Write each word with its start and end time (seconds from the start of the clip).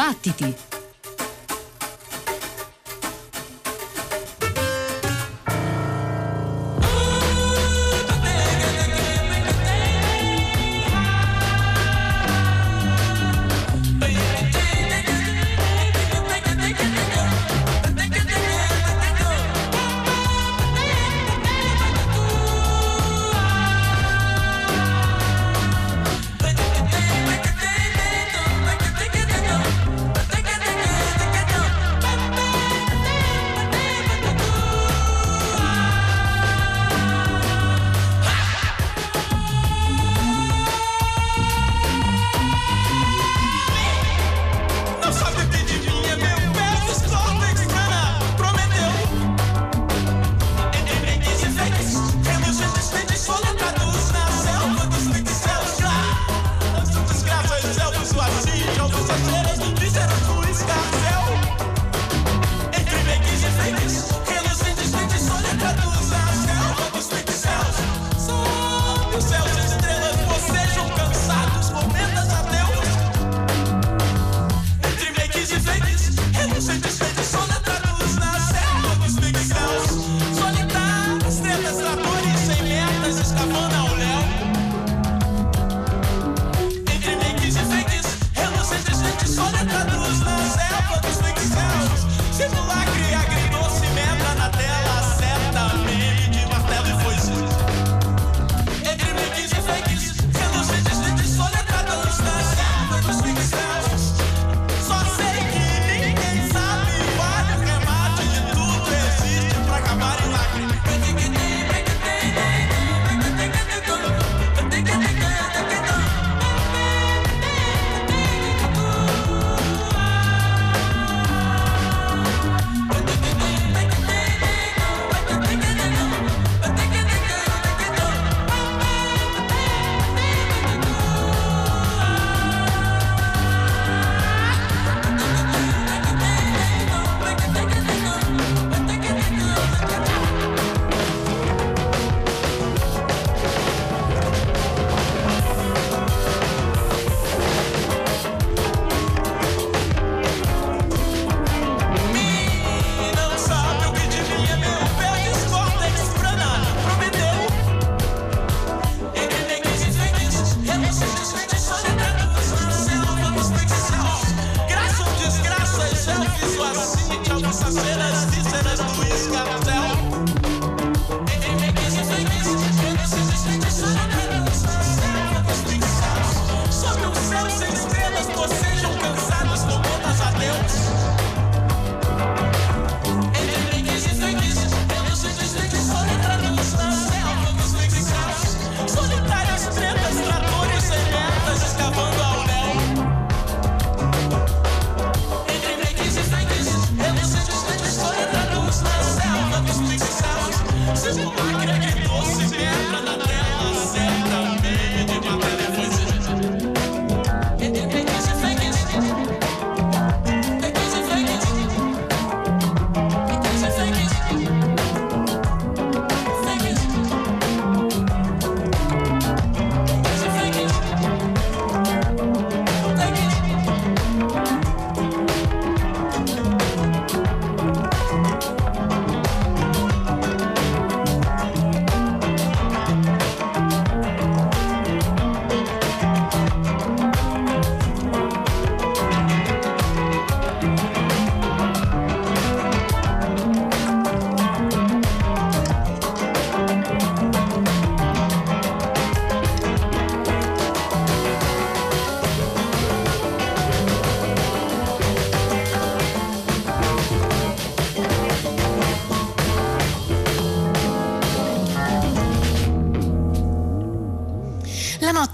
Battiti! 0.00 0.79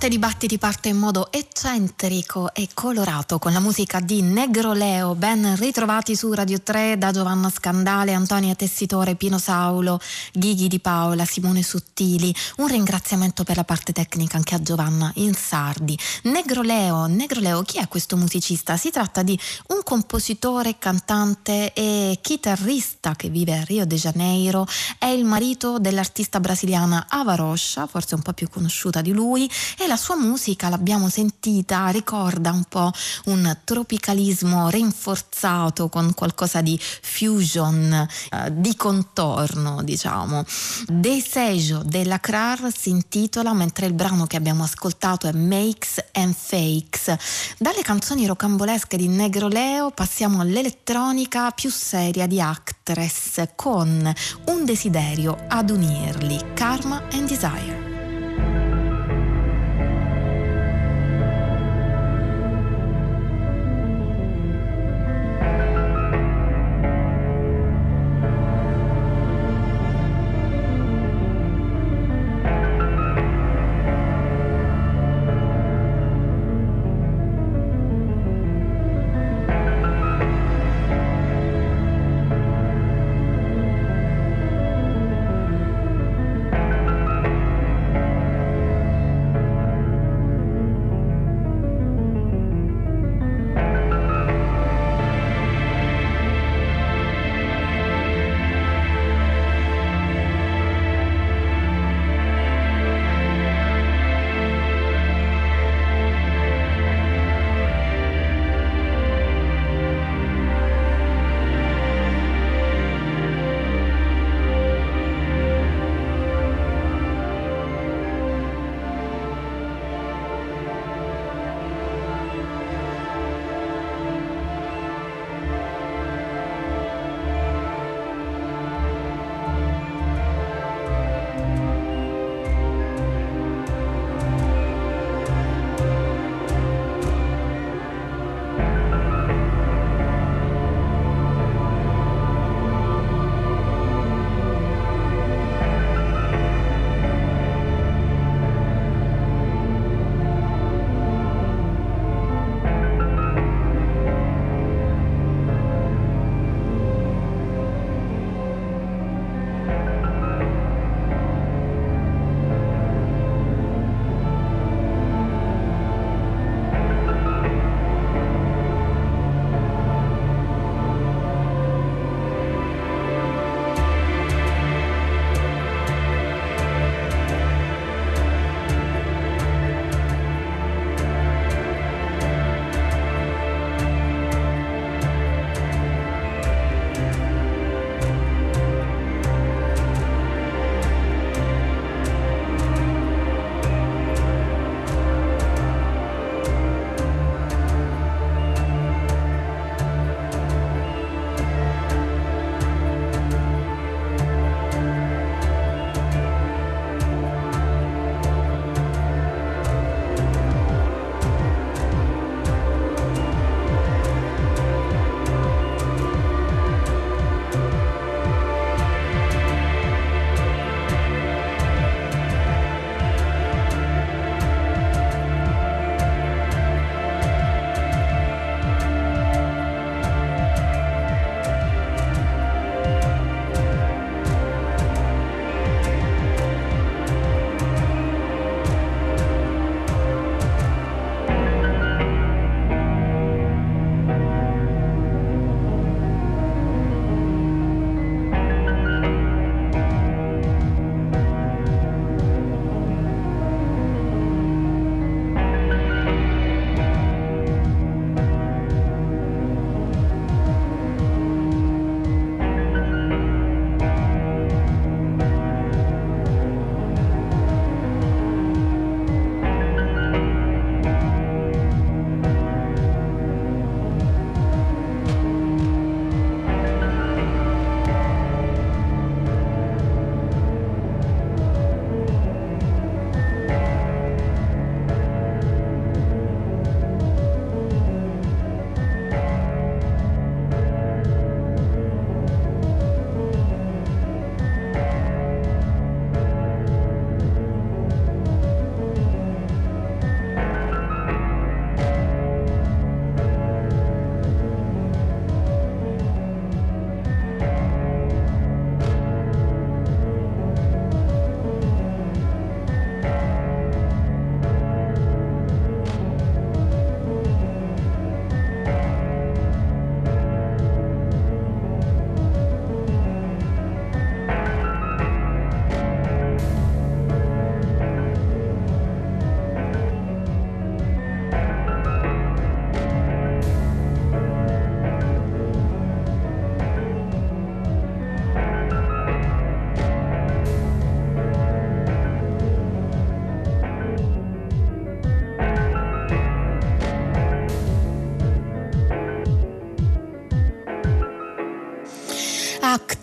Di 0.08 0.18
battiti 0.18 0.58
parte 0.58 0.88
in 0.88 0.96
modo 0.96 1.25
eccentrico 1.66 2.54
e 2.54 2.68
colorato 2.72 3.40
con 3.40 3.52
la 3.52 3.58
musica 3.58 3.98
di 3.98 4.22
Negro 4.22 4.72
Leo, 4.72 5.16
ben 5.16 5.56
ritrovati 5.56 6.14
su 6.14 6.32
Radio 6.32 6.60
3 6.62 6.96
da 6.96 7.10
Giovanna 7.10 7.50
Scandale, 7.50 8.12
Antonia 8.12 8.54
Tessitore, 8.54 9.16
Pino 9.16 9.38
Saulo, 9.38 9.98
Ghighi 10.32 10.68
di 10.68 10.78
Paola, 10.78 11.24
Simone 11.24 11.64
Suttili. 11.64 12.32
Un 12.58 12.68
ringraziamento 12.68 13.42
per 13.42 13.56
la 13.56 13.64
parte 13.64 13.92
tecnica 13.92 14.36
anche 14.36 14.54
a 14.54 14.62
Giovanna 14.62 15.10
Insardi. 15.16 15.98
Negro 16.24 16.62
Leo, 16.62 17.06
Negro 17.06 17.40
Leo, 17.40 17.62
chi 17.62 17.78
è 17.78 17.88
questo 17.88 18.16
musicista? 18.16 18.76
Si 18.76 18.90
tratta 18.90 19.22
di 19.22 19.38
un 19.68 19.80
compositore, 19.82 20.78
cantante 20.78 21.72
e 21.72 22.18
chitarrista 22.22 23.16
che 23.16 23.28
vive 23.28 23.58
a 23.58 23.64
Rio 23.64 23.84
de 23.84 23.96
Janeiro, 23.96 24.66
è 24.98 25.06
il 25.06 25.24
marito 25.24 25.78
dell'artista 25.80 26.38
brasiliana 26.38 27.06
Ava 27.08 27.34
Rocha, 27.34 27.86
forse 27.86 28.14
un 28.14 28.22
po' 28.22 28.32
più 28.32 28.48
conosciuta 28.48 29.00
di 29.00 29.12
lui, 29.12 29.50
e 29.76 29.88
la 29.88 29.96
sua 29.96 30.16
musica 30.16 30.68
l'abbiamo 30.68 31.08
sentita, 31.08 31.54
ricorda 31.90 32.50
un 32.50 32.64
po' 32.64 32.90
un 33.26 33.58
tropicalismo 33.64 34.68
rinforzato 34.68 35.88
con 35.88 36.14
qualcosa 36.14 36.60
di 36.60 36.78
fusion, 36.80 37.92
eh, 38.30 38.52
di 38.52 38.76
contorno, 38.76 39.82
diciamo. 39.82 40.44
Desejo 40.86 41.82
della 41.84 42.20
Crar 42.20 42.70
si 42.76 42.90
intitola, 42.90 43.52
mentre 43.52 43.86
il 43.86 43.92
brano 43.92 44.26
che 44.26 44.36
abbiamo 44.36 44.64
ascoltato 44.64 45.26
è 45.26 45.32
Makes 45.32 46.04
and 46.12 46.34
Fakes. 46.34 47.14
Dalle 47.58 47.82
canzoni 47.82 48.26
rocambolesche 48.26 48.96
di 48.96 49.08
Negro 49.08 49.48
Leo 49.48 49.90
passiamo 49.90 50.40
all'elettronica 50.40 51.50
più 51.50 51.70
seria 51.70 52.26
di 52.26 52.40
Actress 52.40 53.48
con 53.54 54.12
un 54.46 54.64
desiderio 54.64 55.36
ad 55.48 55.70
unirli, 55.70 56.38
Karma 56.54 57.02
and 57.12 57.28
Desire. 57.28 57.95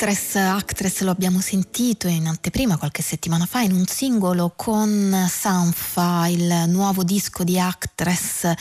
Actress, 0.03 0.35
Actress 0.35 0.99
lo 1.03 1.11
abbiamo 1.11 1.39
sentito 1.39 2.09
in 2.09 2.27
anteprima 2.27 2.75
qualche 2.75 3.01
settimana 3.01 3.45
fa 3.45 3.61
in 3.61 3.71
un 3.71 3.85
singolo 3.85 4.51
con 4.53 5.27
Sanfa, 5.29 6.27
il 6.27 6.65
nuovo 6.67 7.03
disco 7.03 7.45
di 7.45 7.57
Actress 7.57 8.43
eh, 8.43 8.55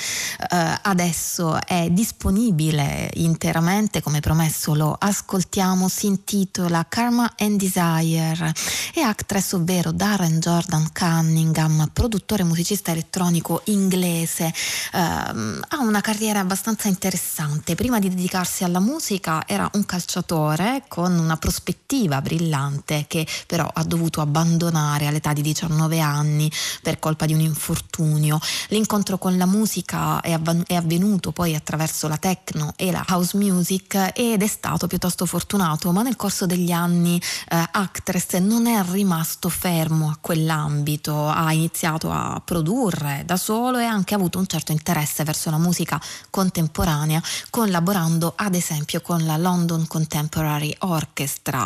adesso 0.83 1.61
è 1.67 1.89
disponibile 1.91 3.11
interamente, 3.15 4.03
come 4.03 4.21
promesso 4.21 4.75
lo 4.75 4.97
ascoltiamo, 4.97 5.89
si 5.89 6.07
intitola 6.07 6.87
Karma 6.89 7.33
and 7.37 7.59
Desire 7.59 8.53
e 8.95 9.01
Actress, 9.01 9.55
ovvero 9.55 9.91
Darren 9.91 10.39
Jordan 10.39 10.93
Cunningham, 10.93 11.91
produttore 11.93 12.45
musicista 12.45 12.93
elettronico 12.93 13.63
inglese, 13.65 14.45
eh, 14.45 14.55
ha 14.93 15.79
una 15.81 16.01
carriera 16.01 16.39
abbastanza 16.39 16.87
interessante. 16.87 17.75
Prima 17.75 17.99
di 17.99 18.09
dedicarsi 18.09 18.63
alla 18.63 18.79
musica 18.81 19.43
era 19.45 19.69
un 19.75 19.85
calciatore 19.85 20.85
con 20.87 21.19
una 21.19 21.31
prospettiva 21.37 22.21
brillante 22.21 23.05
che 23.09 23.27
però 23.47 23.69
ha 23.73 23.83
dovuto 23.85 24.21
abbandonare 24.21 25.07
all'età 25.07 25.33
di 25.33 25.43
19 25.43 26.01
anni 26.01 26.51
per 26.83 26.99
colpa 26.99 27.27
di 27.27 27.35
un 27.35 27.41
infortunio. 27.41 28.39
L'incontro 28.69 29.19
con 29.19 29.37
la 29.37 29.47
musica 29.47 30.21
è, 30.21 30.33
avven- 30.33 30.65
è 30.67 30.75
avvenuto 30.75 31.33
poi 31.33 31.55
attraverso 31.55 32.09
la 32.09 32.17
techno 32.17 32.73
e 32.77 32.91
la 32.91 33.05
house 33.09 33.37
music 33.37 34.13
ed 34.15 34.43
è 34.43 34.47
stato 34.47 34.87
piuttosto 34.87 35.27
fortunato, 35.27 35.93
ma 35.93 36.03
nel 36.03 36.17
corso 36.17 36.47
degli 36.47 36.71
anni 36.71 37.21
eh, 37.49 37.69
Actress 37.71 38.35
non 38.35 38.67
è 38.67 38.83
rimasto 38.85 39.49
fermo 39.49 40.09
a 40.09 40.19
quell'ambito, 40.21 41.29
ha 41.29 41.53
iniziato 41.53 42.11
a 42.11 42.41
produrre 42.45 43.23
da 43.25 43.37
solo 43.37 43.79
e 43.79 43.85
ha 43.85 43.93
anche 43.93 44.15
avuto 44.15 44.39
un 44.39 44.47
certo 44.47 44.73
interesse 44.73 45.25
verso 45.25 45.51
la 45.51 45.59
musica 45.59 46.01
contemporanea, 46.31 47.23
collaborando 47.51 48.33
ad 48.37 48.55
esempio 48.55 49.01
con 49.01 49.25
la 49.25 49.37
London 49.37 49.87
Contemporary 49.87 50.75
orchestra 50.81 51.22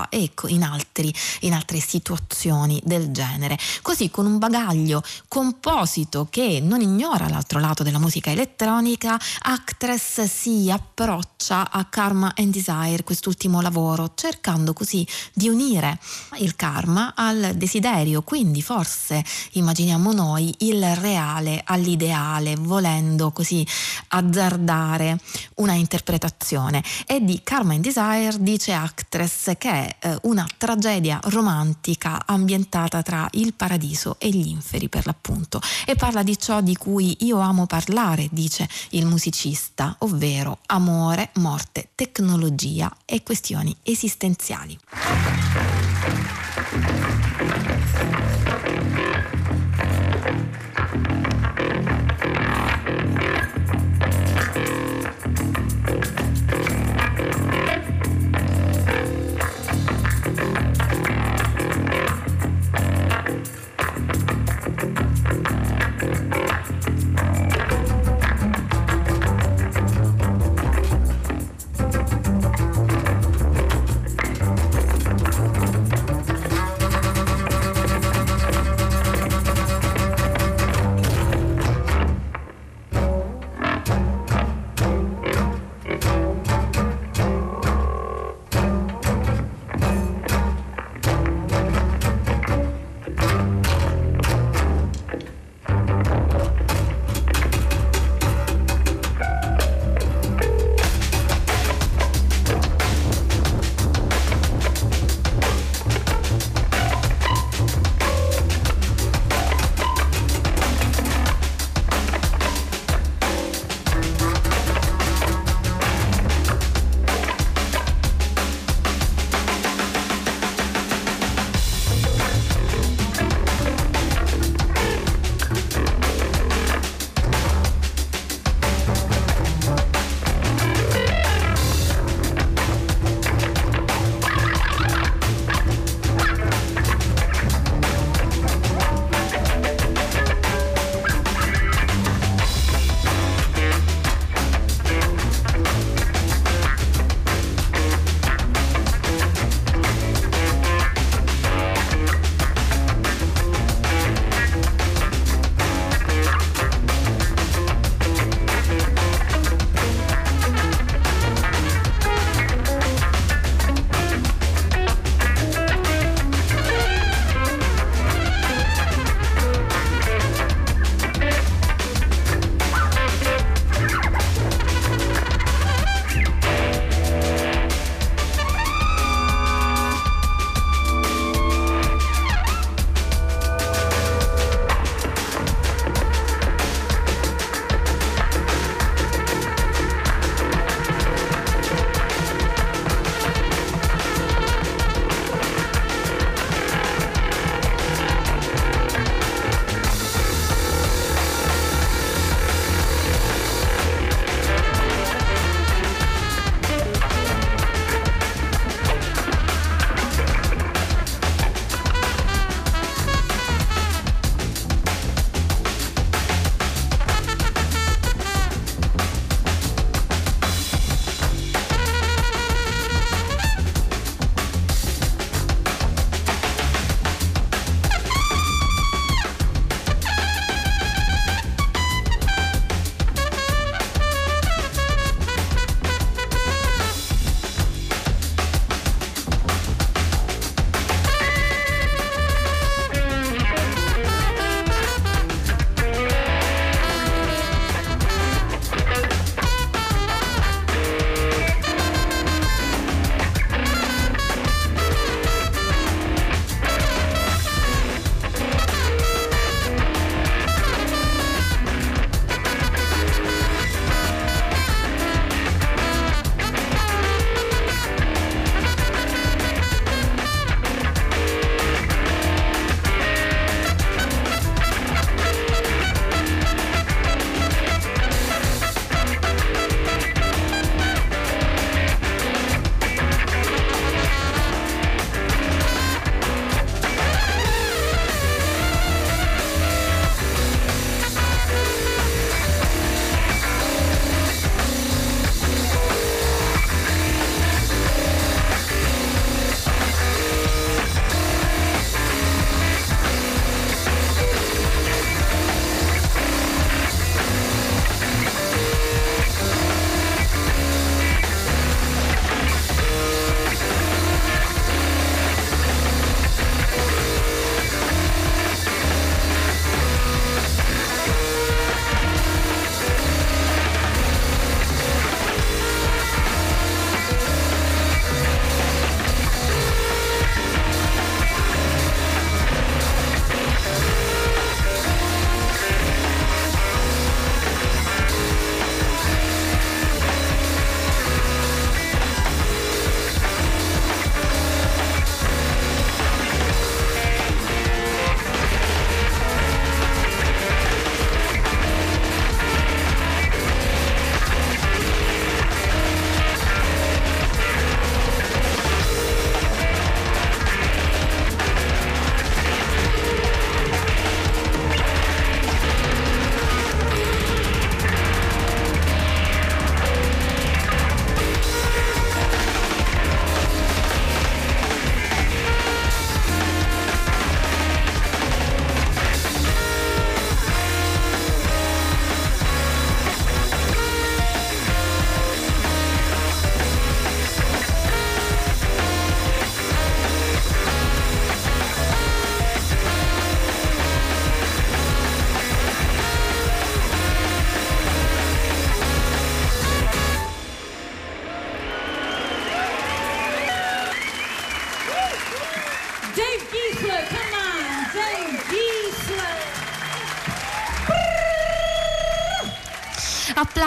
e 0.08 0.32
in, 0.48 0.62
altri, 0.62 1.12
in 1.40 1.52
altre 1.54 1.80
situazioni 1.80 2.80
del 2.84 3.10
genere. 3.10 3.58
Così 3.82 4.10
con 4.10 4.26
un 4.26 4.38
bagaglio 4.38 5.02
composito 5.28 6.26
che 6.30 6.60
non 6.62 6.80
ignora 6.80 7.28
l'altro 7.28 7.60
lato 7.60 7.82
della 7.82 7.98
musica 7.98 8.30
elettronica, 8.30 9.18
Actress 9.40 10.24
si 10.24 10.70
approccia 10.70 11.70
a 11.70 11.84
Karma 11.84 12.32
and 12.36 12.52
Desire, 12.52 13.04
quest'ultimo 13.04 13.60
lavoro, 13.60 14.12
cercando 14.14 14.72
così 14.72 15.06
di 15.32 15.48
unire 15.48 15.98
il 16.38 16.56
karma 16.56 17.14
al 17.14 17.52
desiderio, 17.54 18.22
quindi 18.22 18.62
forse 18.62 19.24
immaginiamo 19.52 20.12
noi 20.12 20.54
il 20.58 20.94
reale 20.96 21.62
all'ideale, 21.64 22.56
volendo 22.56 23.30
così 23.30 23.66
azzardare 24.08 25.18
una 25.56 25.72
interpretazione. 25.72 26.82
E 27.06 27.24
di 27.24 27.40
Karma 27.42 27.74
and 27.74 27.82
Desire 27.82 28.36
dice 28.40 28.72
Actress 28.72 29.45
che 29.54 29.70
è 29.70 29.96
eh, 30.00 30.18
una 30.22 30.46
tragedia 30.56 31.20
romantica 31.24 32.22
ambientata 32.26 33.02
tra 33.02 33.28
il 33.32 33.54
paradiso 33.54 34.16
e 34.18 34.28
gli 34.30 34.48
inferi 34.48 34.88
per 34.88 35.06
l'appunto 35.06 35.60
e 35.86 35.94
parla 35.94 36.22
di 36.22 36.36
ciò 36.38 36.60
di 36.60 36.76
cui 36.76 37.16
io 37.20 37.38
amo 37.38 37.66
parlare, 37.66 38.28
dice 38.32 38.68
il 38.90 39.06
musicista, 39.06 39.94
ovvero 40.00 40.58
amore, 40.66 41.30
morte, 41.34 41.90
tecnologia 41.94 42.94
e 43.04 43.22
questioni 43.22 43.74
esistenziali. 43.82 44.76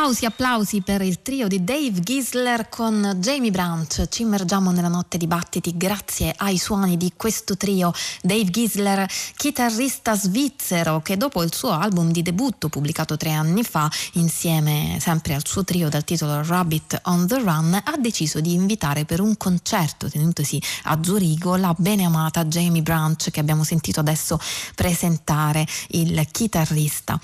Applausi, 0.09 0.25
applausi 0.25 0.81
per 0.81 1.01
il 1.01 1.21
trio 1.21 1.47
di 1.47 1.63
Dave 1.63 1.99
Gisler 1.99 2.67
con 2.67 3.17
Jamie 3.19 3.51
Branch. 3.51 4.07
Ci 4.09 4.23
immergiamo 4.23 4.71
nella 4.71 4.87
notte 4.87 5.19
di 5.19 5.27
battiti 5.27 5.77
grazie 5.77 6.33
ai 6.35 6.57
suoni 6.57 6.97
di 6.97 7.13
questo 7.15 7.55
trio. 7.55 7.93
Dave 8.23 8.49
Gisler, 8.49 9.07
chitarrista 9.35 10.15
svizzero 10.15 11.03
che 11.03 11.15
dopo 11.15 11.43
il 11.43 11.53
suo 11.53 11.69
album 11.69 12.09
di 12.09 12.23
debutto 12.23 12.69
pubblicato 12.69 13.17
tre 13.17 13.33
anni 13.33 13.63
fa, 13.63 13.87
insieme 14.13 14.97
sempre 14.99 15.35
al 15.35 15.45
suo 15.45 15.63
trio 15.63 15.89
dal 15.89 16.03
titolo 16.03 16.43
Rabbit 16.43 17.01
on 17.03 17.27
the 17.27 17.37
Run, 17.37 17.79
ha 17.83 17.97
deciso 17.99 18.39
di 18.39 18.53
invitare 18.53 19.05
per 19.05 19.21
un 19.21 19.37
concerto 19.37 20.09
tenutosi 20.09 20.59
a 20.85 20.97
Zurigo 20.99 21.55
la 21.55 21.75
beneamata 21.77 22.45
Jamie 22.45 22.81
Branch 22.81 23.29
che 23.29 23.39
abbiamo 23.39 23.63
sentito 23.63 23.99
adesso 23.99 24.39
presentare 24.73 25.67
il 25.89 26.25
chitarrista 26.31 27.19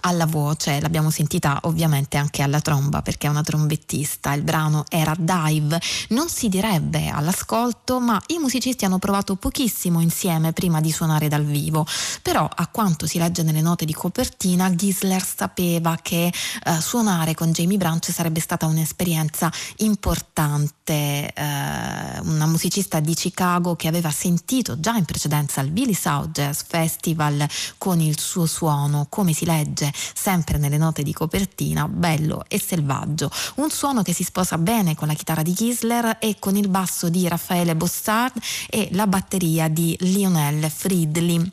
alla 0.00 0.24
voce. 0.24 0.80
L'abbiamo 0.80 1.10
sentita 1.10 1.58
ovviamente 1.64 1.90
ovviamente 1.90 2.16
anche 2.30 2.42
alla 2.42 2.60
tromba 2.60 3.02
perché 3.02 3.26
è 3.26 3.30
una 3.30 3.42
trombettista. 3.42 4.32
Il 4.32 4.42
brano 4.42 4.84
era 4.88 5.14
Dive, 5.18 5.80
non 6.10 6.28
si 6.28 6.48
direbbe 6.48 7.08
all'ascolto, 7.08 7.98
ma 7.98 8.20
i 8.28 8.38
musicisti 8.38 8.84
hanno 8.84 9.00
provato 9.00 9.34
pochissimo 9.34 10.00
insieme 10.00 10.52
prima 10.52 10.80
di 10.80 10.92
suonare 10.92 11.26
dal 11.26 11.44
vivo. 11.44 11.84
Però 12.22 12.48
a 12.48 12.66
quanto 12.68 13.06
si 13.06 13.18
legge 13.18 13.42
nelle 13.42 13.60
note 13.60 13.84
di 13.84 13.92
copertina, 13.92 14.72
Gisler 14.72 15.24
sapeva 15.24 15.98
che 16.00 16.26
eh, 16.26 16.80
suonare 16.80 17.34
con 17.34 17.50
Jamie 17.50 17.76
Branch 17.76 18.04
sarebbe 18.04 18.40
stata 18.40 18.66
un'esperienza 18.66 19.50
importante. 19.78 21.32
Eh, 21.32 22.20
una 22.20 22.46
musicista 22.46 23.00
di 23.00 23.14
Chicago 23.14 23.74
che 23.74 23.88
aveva 23.88 24.10
sentito 24.10 24.78
già 24.78 24.94
in 24.94 25.04
precedenza 25.04 25.60
al 25.60 25.70
Billy 25.70 25.94
South 25.94 26.30
Jazz 26.30 26.60
Festival 26.66 27.46
con 27.76 28.00
il 28.00 28.18
suo 28.20 28.46
suono, 28.46 29.06
come 29.08 29.32
si 29.32 29.44
legge 29.44 29.92
sempre 30.14 30.58
nelle 30.58 30.76
note 30.76 31.02
di 31.02 31.12
copertina 31.12 31.80
Argentina, 31.80 31.88
bello 32.20 32.44
e 32.48 32.60
selvaggio, 32.60 33.30
un 33.56 33.70
suono 33.70 34.02
che 34.02 34.12
si 34.12 34.22
sposa 34.22 34.58
bene 34.58 34.94
con 34.94 35.08
la 35.08 35.14
chitarra 35.14 35.42
di 35.42 35.52
Gisler 35.52 36.18
e 36.20 36.36
con 36.38 36.56
il 36.56 36.68
basso 36.68 37.08
di 37.08 37.26
Raffaele 37.26 37.74
Bossard 37.74 38.40
e 38.68 38.88
la 38.92 39.06
batteria 39.06 39.68
di 39.68 39.96
Lionel 40.00 40.70
Fridley 40.70 41.50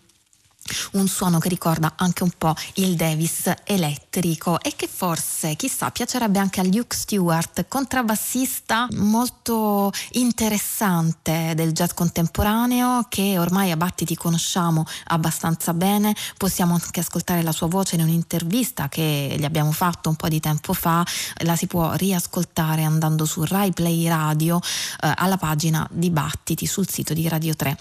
un 0.93 1.07
suono 1.07 1.39
che 1.39 1.49
ricorda 1.49 1.93
anche 1.95 2.23
un 2.23 2.31
po' 2.37 2.55
il 2.75 2.95
Davis 2.95 3.51
elettrico 3.63 4.59
e 4.59 4.73
che 4.75 4.87
forse, 4.87 5.55
chissà, 5.55 5.91
piacerebbe 5.91 6.39
anche 6.39 6.59
a 6.59 6.63
Luke 6.63 6.95
Stewart, 6.95 7.67
contrabbassista 7.67 8.87
molto 8.93 9.91
interessante 10.11 11.53
del 11.55 11.71
jazz 11.71 11.91
contemporaneo 11.93 13.05
che 13.09 13.37
ormai 13.37 13.71
a 13.71 13.77
Battiti 13.77 14.15
conosciamo 14.15 14.85
abbastanza 15.05 15.73
bene, 15.73 16.15
possiamo 16.37 16.73
anche 16.73 16.99
ascoltare 16.99 17.41
la 17.43 17.51
sua 17.51 17.67
voce 17.67 17.95
in 17.95 18.01
un'intervista 18.01 18.89
che 18.89 19.35
gli 19.37 19.45
abbiamo 19.45 19.71
fatto 19.71 20.09
un 20.09 20.15
po' 20.15 20.27
di 20.27 20.39
tempo 20.39 20.73
fa, 20.73 21.05
la 21.43 21.55
si 21.55 21.67
può 21.67 21.93
riascoltare 21.93 22.83
andando 22.83 23.25
su 23.25 23.43
Rai 23.43 23.71
Play 23.71 24.07
Radio 24.07 24.59
eh, 24.59 25.11
alla 25.15 25.37
pagina 25.37 25.87
di 25.91 26.09
Battiti 26.09 26.65
sul 26.65 26.89
sito 26.89 27.13
di 27.13 27.27
Radio 27.27 27.55
3. 27.55 27.77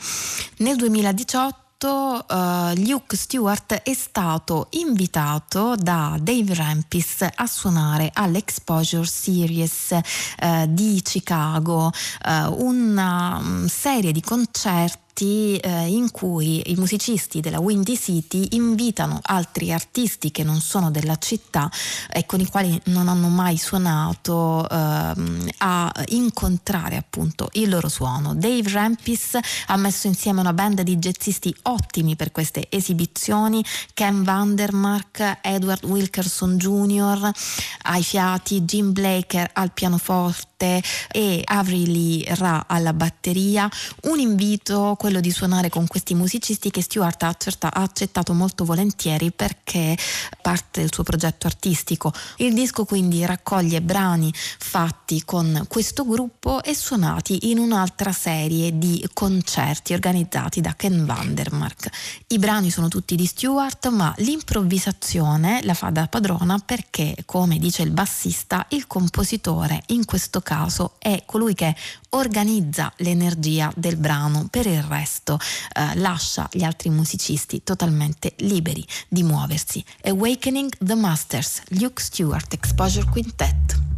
Nel 0.59 0.77
2018 0.77 1.64
uh, 1.84 2.72
Luke 2.86 3.16
Stewart 3.16 3.82
è 3.82 3.92
stato 3.92 4.68
invitato 4.70 5.74
da 5.76 6.16
Dave 6.20 6.54
Rampis 6.54 7.26
a 7.34 7.46
suonare 7.46 8.10
all'Exposure 8.14 9.04
Series 9.04 9.90
uh, 9.90 10.66
di 10.68 11.00
Chicago, 11.02 11.86
uh, 12.24 12.64
una 12.64 13.36
um, 13.38 13.66
serie 13.66 14.12
di 14.12 14.22
concerti 14.22 15.06
progetti 15.16 15.57
eh, 15.57 15.87
in 15.88 16.11
cui 16.11 16.70
i 16.70 16.74
musicisti 16.74 17.40
della 17.40 17.59
Windy 17.59 17.96
City 17.96 18.48
invitano 18.50 19.18
altri 19.22 19.72
artisti 19.72 20.31
che 20.31 20.44
non 20.44 20.61
sono 20.61 20.90
della 20.90 21.16
città 21.16 21.70
e 22.11 22.26
con 22.26 22.40
i 22.40 22.46
quali 22.46 22.79
non 22.87 23.09
hanno 23.09 23.29
mai 23.29 23.57
suonato 23.57 24.68
ehm, 24.68 25.48
a 25.59 25.92
incontrare 26.09 26.96
appunto 26.96 27.48
il 27.52 27.70
loro 27.70 27.88
suono. 27.88 28.35
Dave 28.35 28.70
Rampis 28.70 29.38
ha 29.66 29.76
messo 29.76 30.07
insieme 30.07 30.40
una 30.40 30.52
band 30.52 30.83
di 30.83 30.96
jazzisti 30.96 31.55
ottimi 31.62 32.14
per 32.16 32.31
queste 32.31 32.66
esibizioni, 32.68 33.64
Ken 33.94 34.22
Vandermark, 34.22 35.38
Edward 35.40 35.85
Wilkerson 35.85 36.59
Jr. 36.59 37.31
ai 37.83 38.02
fiati, 38.02 38.62
Jim 38.62 38.92
Blaker 38.92 39.48
al 39.55 39.72
pianoforte 39.72 40.56
e 40.59 41.42
Avril 41.45 42.25
Ra 42.37 42.64
alla 42.66 42.95
batteria. 42.95 43.69
Un 44.05 44.19
invito 44.19 44.97
quello 44.99 45.21
di 45.21 45.31
suonare 45.31 45.69
con 45.69 45.87
questi 45.87 46.14
musicisti 46.14 46.71
che 46.71 46.81
Stewart 46.81 47.23
ha, 47.25 47.37
accettato 47.73 48.33
molto 48.33 48.64
volentieri 48.64 49.33
perché 49.33 49.97
parte 50.40 50.81
del 50.81 50.92
suo 50.92 51.03
progetto 51.03 51.47
artistico. 51.47 52.12
Il 52.37 52.55
disco 52.55 52.85
quindi 52.87 53.25
raccoglie 53.27 53.83
brani 53.83 54.33
fatti 54.33 55.23
con 55.25 55.66
questo 55.69 56.07
gruppo 56.07 56.62
e 56.62 56.75
suonati 56.75 57.51
in 57.51 57.59
un'altra 57.59 58.12
serie 58.12 58.79
di 58.79 59.07
concerti 59.12 59.92
organizzati 59.92 60.62
da 60.62 60.75
Ken 60.75 61.05
Vandermark. 61.05 61.88
I 62.29 62.38
brani 62.38 62.71
sono 62.71 62.88
tutti 62.88 63.14
di 63.14 63.27
Stewart, 63.27 63.88
ma 63.88 64.14
l'improvvisazione 64.19 65.61
la 65.64 65.75
fa 65.75 65.90
da 65.90 66.07
padrona 66.07 66.59
perché, 66.64 67.14
come 67.27 67.59
dice 67.59 67.83
il 67.83 67.90
bassista, 67.90 68.64
il 68.71 68.87
compositore 68.87 69.83
in 69.88 70.05
questo 70.05 70.40
caso 70.46 70.94
è 70.98 71.24
colui 71.26 71.54
che 71.54 71.74
organizza 72.11 72.92
l'energia 72.98 73.72
del 73.74 73.96
brano, 73.96 74.46
per 74.48 74.66
il 74.66 74.80
resto 74.80 75.40
eh, 75.72 75.96
lascia 75.96 76.48
gli 76.52 76.62
altri 76.62 76.88
musicisti 76.88 77.64
totalmente 77.64 78.35
liberi 78.38 78.87
di 79.09 79.24
muoversi. 79.24 79.85
Awakening 80.04 80.70
the 80.78 80.94
Masters, 80.94 81.62
Luke 81.70 82.00
Stewart, 82.00 82.52
Exposure 82.52 83.06
Quintet. 83.11 83.95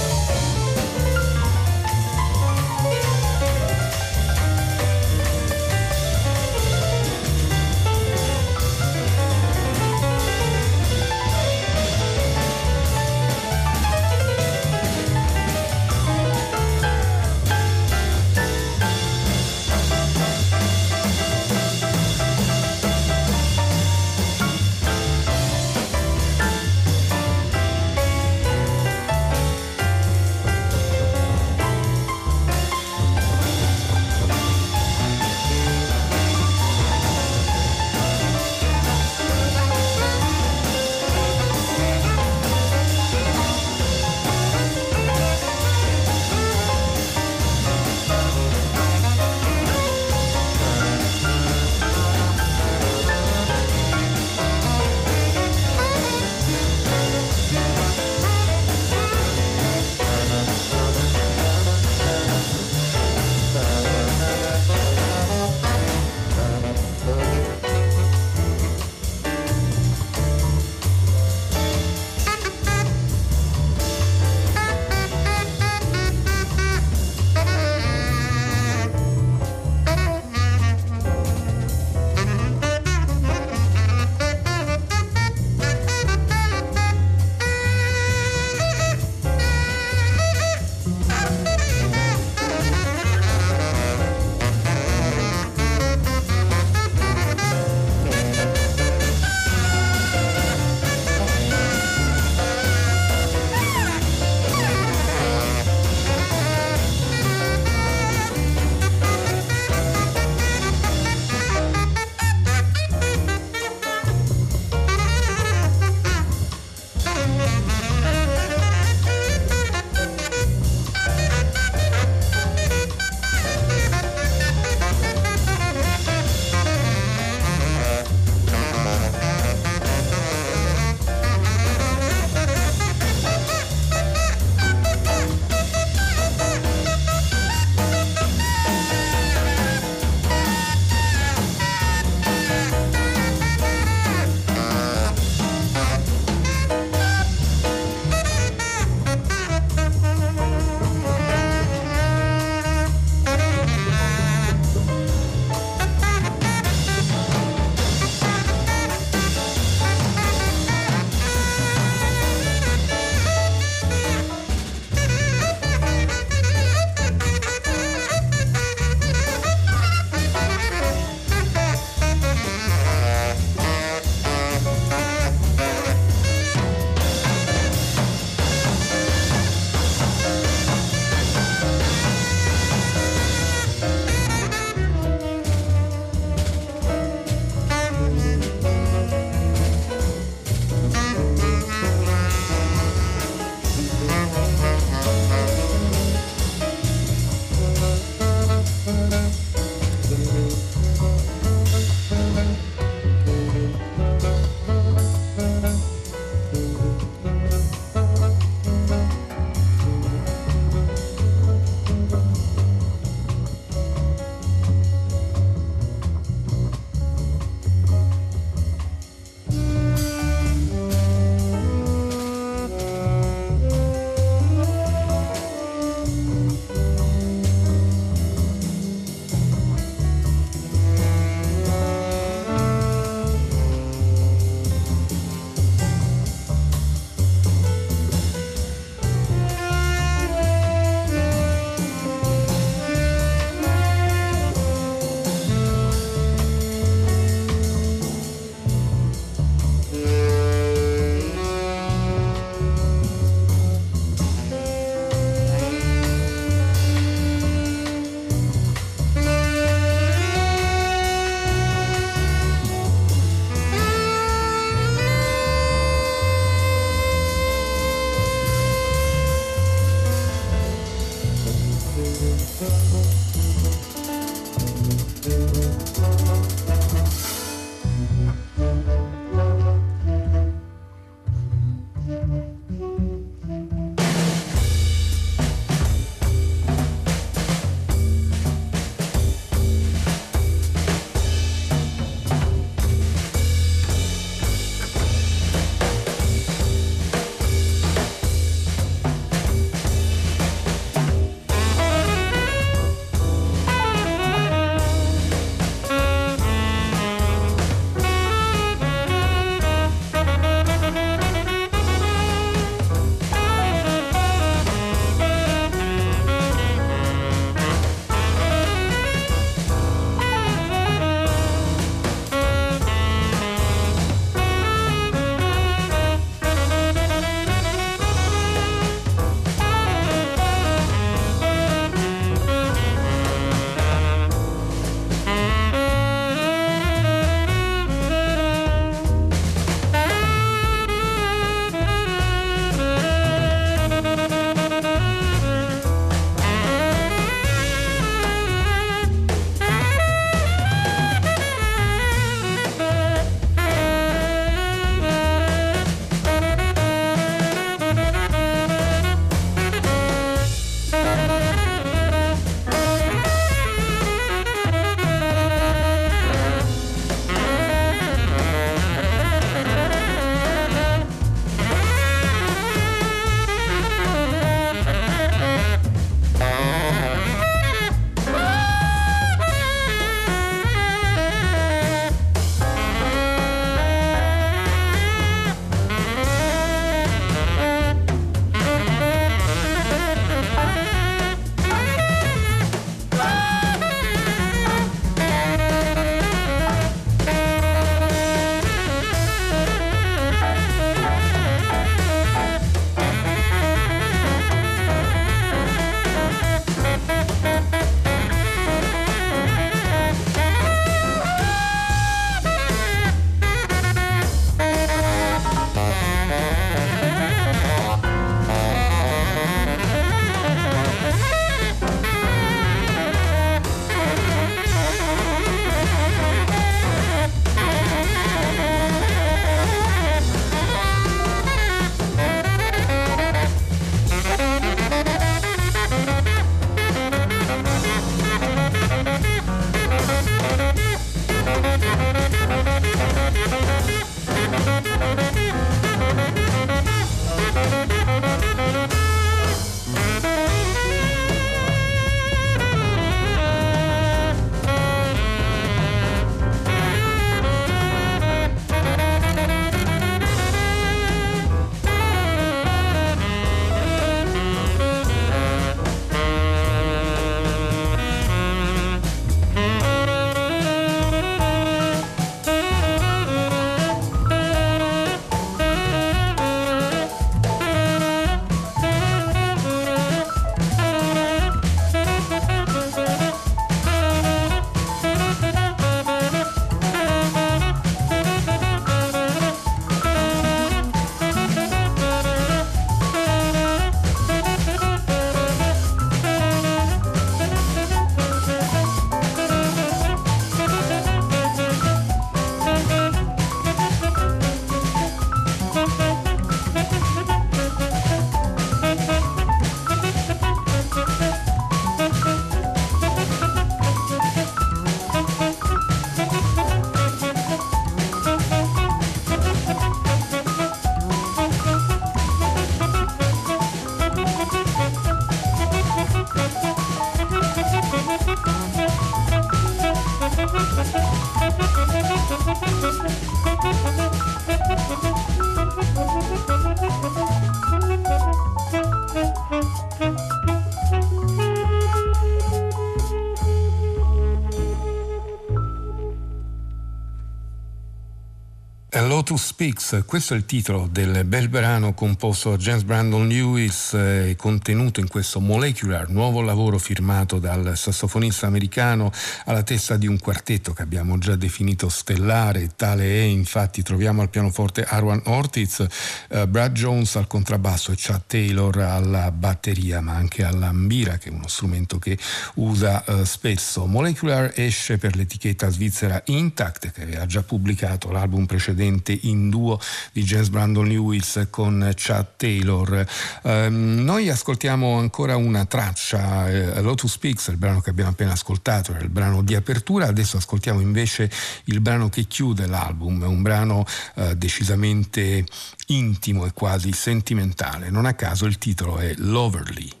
Lotus 549.21 549.45
Speaks, 549.45 550.01
questo 550.07 550.33
è 550.33 550.37
il 550.37 550.45
titolo 550.45 550.89
del 550.91 551.25
bel 551.25 551.47
brano 551.47 551.93
composto 551.93 552.49
da 552.49 552.57
James 552.57 552.81
Brandon 552.81 553.27
Lewis 553.27 553.93
e 553.93 554.33
contenuto 554.35 554.99
in 554.99 555.07
questo 555.07 555.39
Molecular, 555.39 556.09
nuovo 556.09 556.41
lavoro 556.41 556.79
firmato 556.79 557.37
dal 557.37 557.77
sassofonista 557.77 558.47
americano 558.47 559.11
alla 559.45 559.61
testa 559.61 559.95
di 559.95 560.07
un 560.07 560.17
quartetto 560.17 560.73
che 560.73 560.81
abbiamo 560.81 561.19
già 561.19 561.35
definito 561.35 561.87
stellare, 561.87 562.71
tale 562.75 563.03
è 563.03 563.21
infatti 563.21 563.83
troviamo 563.83 564.23
al 564.23 564.29
pianoforte 564.29 564.85
Arwan 564.85 565.21
Ortiz, 565.25 565.85
uh, 566.29 566.47
Brad 566.47 566.73
Jones 566.73 567.15
al 567.15 567.27
contrabbasso 567.27 567.91
e 567.91 567.95
Chad 567.99 568.23
Taylor 568.25 568.75
alla 568.79 569.29
batteria 569.29 570.01
ma 570.01 570.15
anche 570.15 570.43
all'ambira 570.43 571.19
che 571.19 571.29
è 571.29 571.31
uno 571.31 571.47
strumento 571.47 571.99
che 571.99 572.17
usa 572.55 573.03
uh, 573.05 573.23
spesso. 573.23 573.85
Molecular 573.85 574.51
esce 574.55 574.97
per 574.97 575.15
l'etichetta 575.15 575.69
svizzera 575.69 576.23
Intact 576.25 576.91
che 576.91 577.03
aveva 577.03 577.27
già 577.27 577.43
pubblicato 577.43 578.09
l'album 578.09 578.47
precedente 578.47 579.09
precedente 579.11 579.27
in 579.27 579.49
duo 579.49 579.79
di 580.11 580.23
James 580.23 580.49
Brandon 580.49 580.87
Lewis 580.87 581.47
con 581.49 581.91
Chad 581.95 582.27
Taylor. 582.37 583.05
Um, 583.43 584.01
noi 584.03 584.29
ascoltiamo 584.29 584.97
ancora 584.97 585.35
una 585.35 585.65
traccia, 585.65 586.49
eh, 586.49 586.81
Lotus 586.81 587.11
Speaks, 587.11 587.47
il 587.47 587.57
brano 587.57 587.81
che 587.81 587.89
abbiamo 587.89 588.11
appena 588.11 588.31
ascoltato, 588.31 588.91
era 588.93 589.03
il 589.03 589.09
brano 589.09 589.41
di 589.41 589.55
apertura, 589.55 590.07
adesso 590.07 590.37
ascoltiamo 590.37 590.79
invece 590.79 591.29
il 591.65 591.81
brano 591.81 592.09
che 592.09 592.23
chiude 592.25 592.67
l'album, 592.67 593.23
è 593.23 593.27
un 593.27 593.41
brano 593.41 593.85
eh, 594.15 594.35
decisamente 594.35 595.45
intimo 595.87 596.45
e 596.45 596.53
quasi 596.53 596.91
sentimentale, 596.93 597.89
non 597.89 598.05
a 598.05 598.13
caso 598.13 598.45
il 598.45 598.57
titolo 598.57 598.97
è 598.97 599.13
Loverly. 599.17 600.00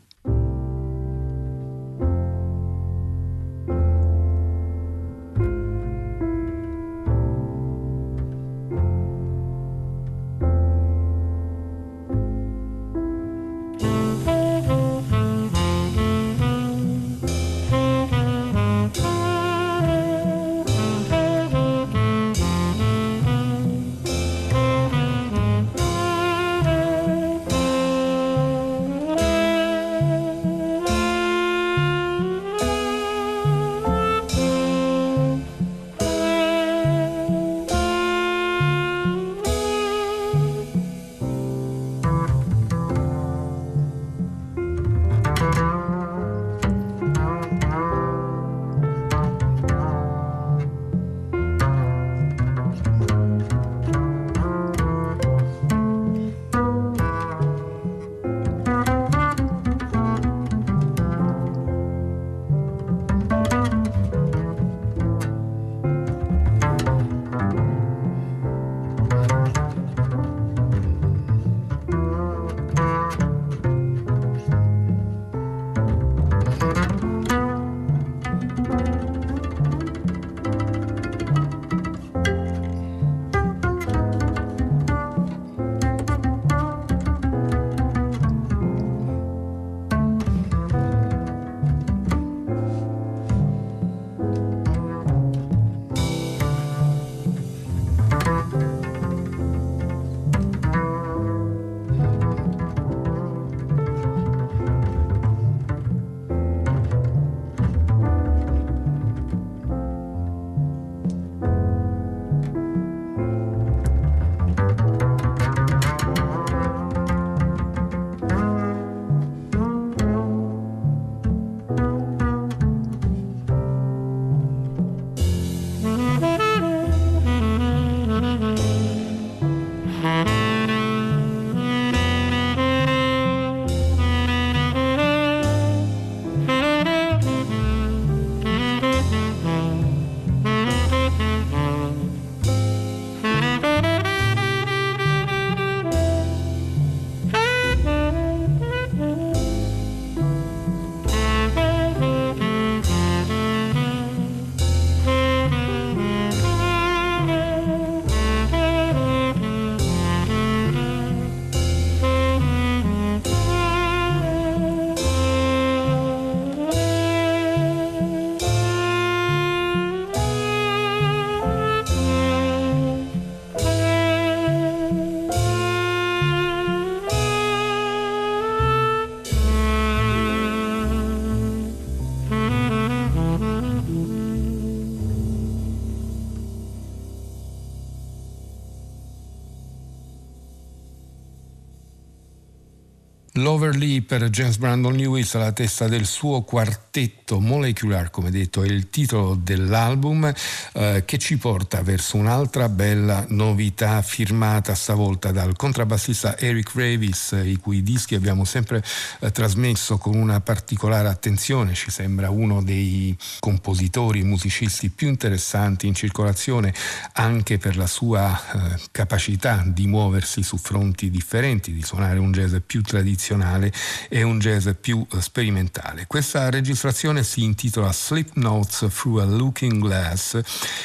Loverly 193.81 194.01
per 194.01 194.29
James 194.29 194.57
Brandon 194.57 194.93
Lewis 194.93 195.33
alla 195.35 195.51
testa 195.51 195.87
del 195.87 196.05
suo 196.05 196.41
quartetto 196.41 197.39
Molecular, 197.39 198.11
come 198.11 198.29
detto, 198.29 198.61
è 198.61 198.67
il 198.67 198.89
titolo 198.89 199.35
dell'album 199.35 200.31
eh, 200.73 201.03
che 201.05 201.17
ci 201.17 201.37
porta 201.37 201.81
verso 201.81 202.17
un'altra 202.17 202.69
bella 202.69 203.25
novità 203.29 204.01
firmata 204.01 204.75
stavolta 204.75 205.31
dal 205.31 205.55
contrabbassista 205.55 206.37
Eric 206.37 206.71
Ravis, 206.75 207.35
i 207.43 207.57
cui 207.57 207.81
dischi 207.81 208.15
abbiamo 208.15 208.45
sempre 208.45 208.83
eh, 209.19 209.31
trasmesso 209.31 209.97
con 209.97 210.15
una 210.15 210.39
particolare 210.41 211.07
attenzione, 211.07 211.73
ci 211.73 211.89
sembra 211.89 212.29
uno 212.29 212.61
dei 212.61 213.17
compositori, 213.39 214.23
musicisti 214.23 214.89
più 214.89 215.07
interessanti 215.07 215.87
in 215.87 215.95
circolazione 215.95 216.73
anche 217.13 217.57
per 217.57 217.77
la 217.77 217.87
sua 217.87 218.39
eh, 218.53 218.79
capacità 218.91 219.63
di 219.65 219.87
muoversi 219.87 220.43
su 220.43 220.57
fronti 220.57 221.09
differenti, 221.09 221.73
di 221.73 221.83
suonare 221.83 222.19
un 222.19 222.31
jazz 222.31 222.55
più 222.65 222.81
tradizionale 222.81 223.70
tradizionale 223.71 224.09
e 224.09 224.23
un 224.23 224.39
jazz 224.39 224.69
più 224.79 225.05
eh, 225.11 225.21
sperimentale. 225.21 226.05
Questa 226.07 226.49
registrazione 226.49 227.23
si 227.23 227.43
intitola 227.43 227.91
Slip 227.91 228.35
Notes 228.35 228.87
Through 228.93 229.21
a 229.21 229.25
Looking 229.25 229.81
Glass 229.81 230.39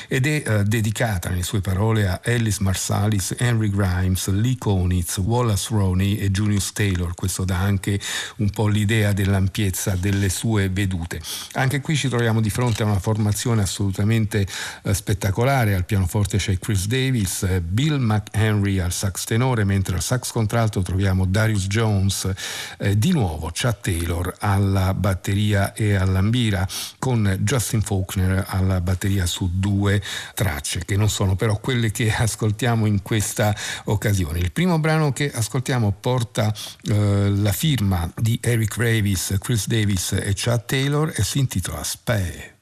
ed 0.08 0.26
è 0.26 0.42
eh, 0.46 0.64
dedicata 0.64 1.28
nelle 1.28 1.42
sue 1.42 1.60
parole 1.60 2.06
a 2.06 2.20
Alice 2.24 2.62
Marsalis, 2.62 3.34
Henry 3.38 3.70
Grimes, 3.70 4.28
Lee 4.28 4.56
Konitz, 4.58 5.18
Wallace 5.18 5.68
Roney 5.70 6.16
e 6.16 6.30
Junius 6.30 6.72
Taylor. 6.72 7.14
Questo 7.14 7.44
dà 7.44 7.58
anche 7.58 8.00
un 8.36 8.50
po' 8.50 8.68
l'idea 8.68 9.12
dell'ampiezza 9.12 9.96
delle 9.96 10.28
sue 10.28 10.68
vedute. 10.68 11.20
Anche 11.52 11.80
qui 11.80 11.96
ci 11.96 12.08
troviamo 12.08 12.40
di 12.40 12.50
fronte 12.50 12.82
a 12.82 12.86
una 12.86 13.00
formazione 13.00 13.62
assolutamente 13.62 14.46
eh, 14.82 14.94
spettacolare. 14.94 15.74
Al 15.74 15.84
pianoforte 15.84 16.38
c'è 16.38 16.58
Chris 16.58 16.86
Davis, 16.86 17.42
eh, 17.42 17.60
Bill 17.60 17.98
McHenry 17.98 18.78
al 18.78 18.92
sax 18.92 19.24
tenore, 19.24 19.64
mentre 19.64 19.96
al 19.96 20.02
sax 20.02 20.30
contralto 20.30 20.82
troviamo 20.82 21.24
Darius 21.26 21.66
Jones, 21.66 22.30
eh, 22.78 22.98
di 22.98 23.12
nuovo 23.12 23.50
Chad 23.52 23.80
Taylor 23.80 24.34
alla 24.38 24.94
batteria 24.94 25.72
e 25.72 25.94
all'ambira, 25.94 26.66
con 26.98 27.36
Justin 27.40 27.82
Faulkner 27.82 28.44
alla 28.48 28.80
batteria 28.80 29.26
su 29.26 29.50
due 29.52 30.02
tracce, 30.34 30.84
che 30.84 30.96
non 30.96 31.08
sono 31.08 31.36
però 31.36 31.58
quelle 31.58 31.90
che 31.90 32.12
ascoltiamo 32.14 32.86
in 32.86 33.02
questa 33.02 33.54
occasione. 33.84 34.38
Il 34.38 34.52
primo 34.52 34.78
brano 34.78 35.12
che 35.12 35.30
ascoltiamo 35.32 35.94
porta 36.00 36.52
eh, 36.84 37.30
la 37.30 37.52
firma 37.52 38.10
di 38.16 38.38
Eric 38.42 38.76
Ravis, 38.76 39.36
Chris 39.40 39.66
Davis 39.66 40.12
e 40.12 40.32
Chad 40.34 40.64
Taylor 40.64 41.12
e 41.14 41.22
si 41.22 41.38
intitola 41.38 41.82
Spare. 41.82 42.54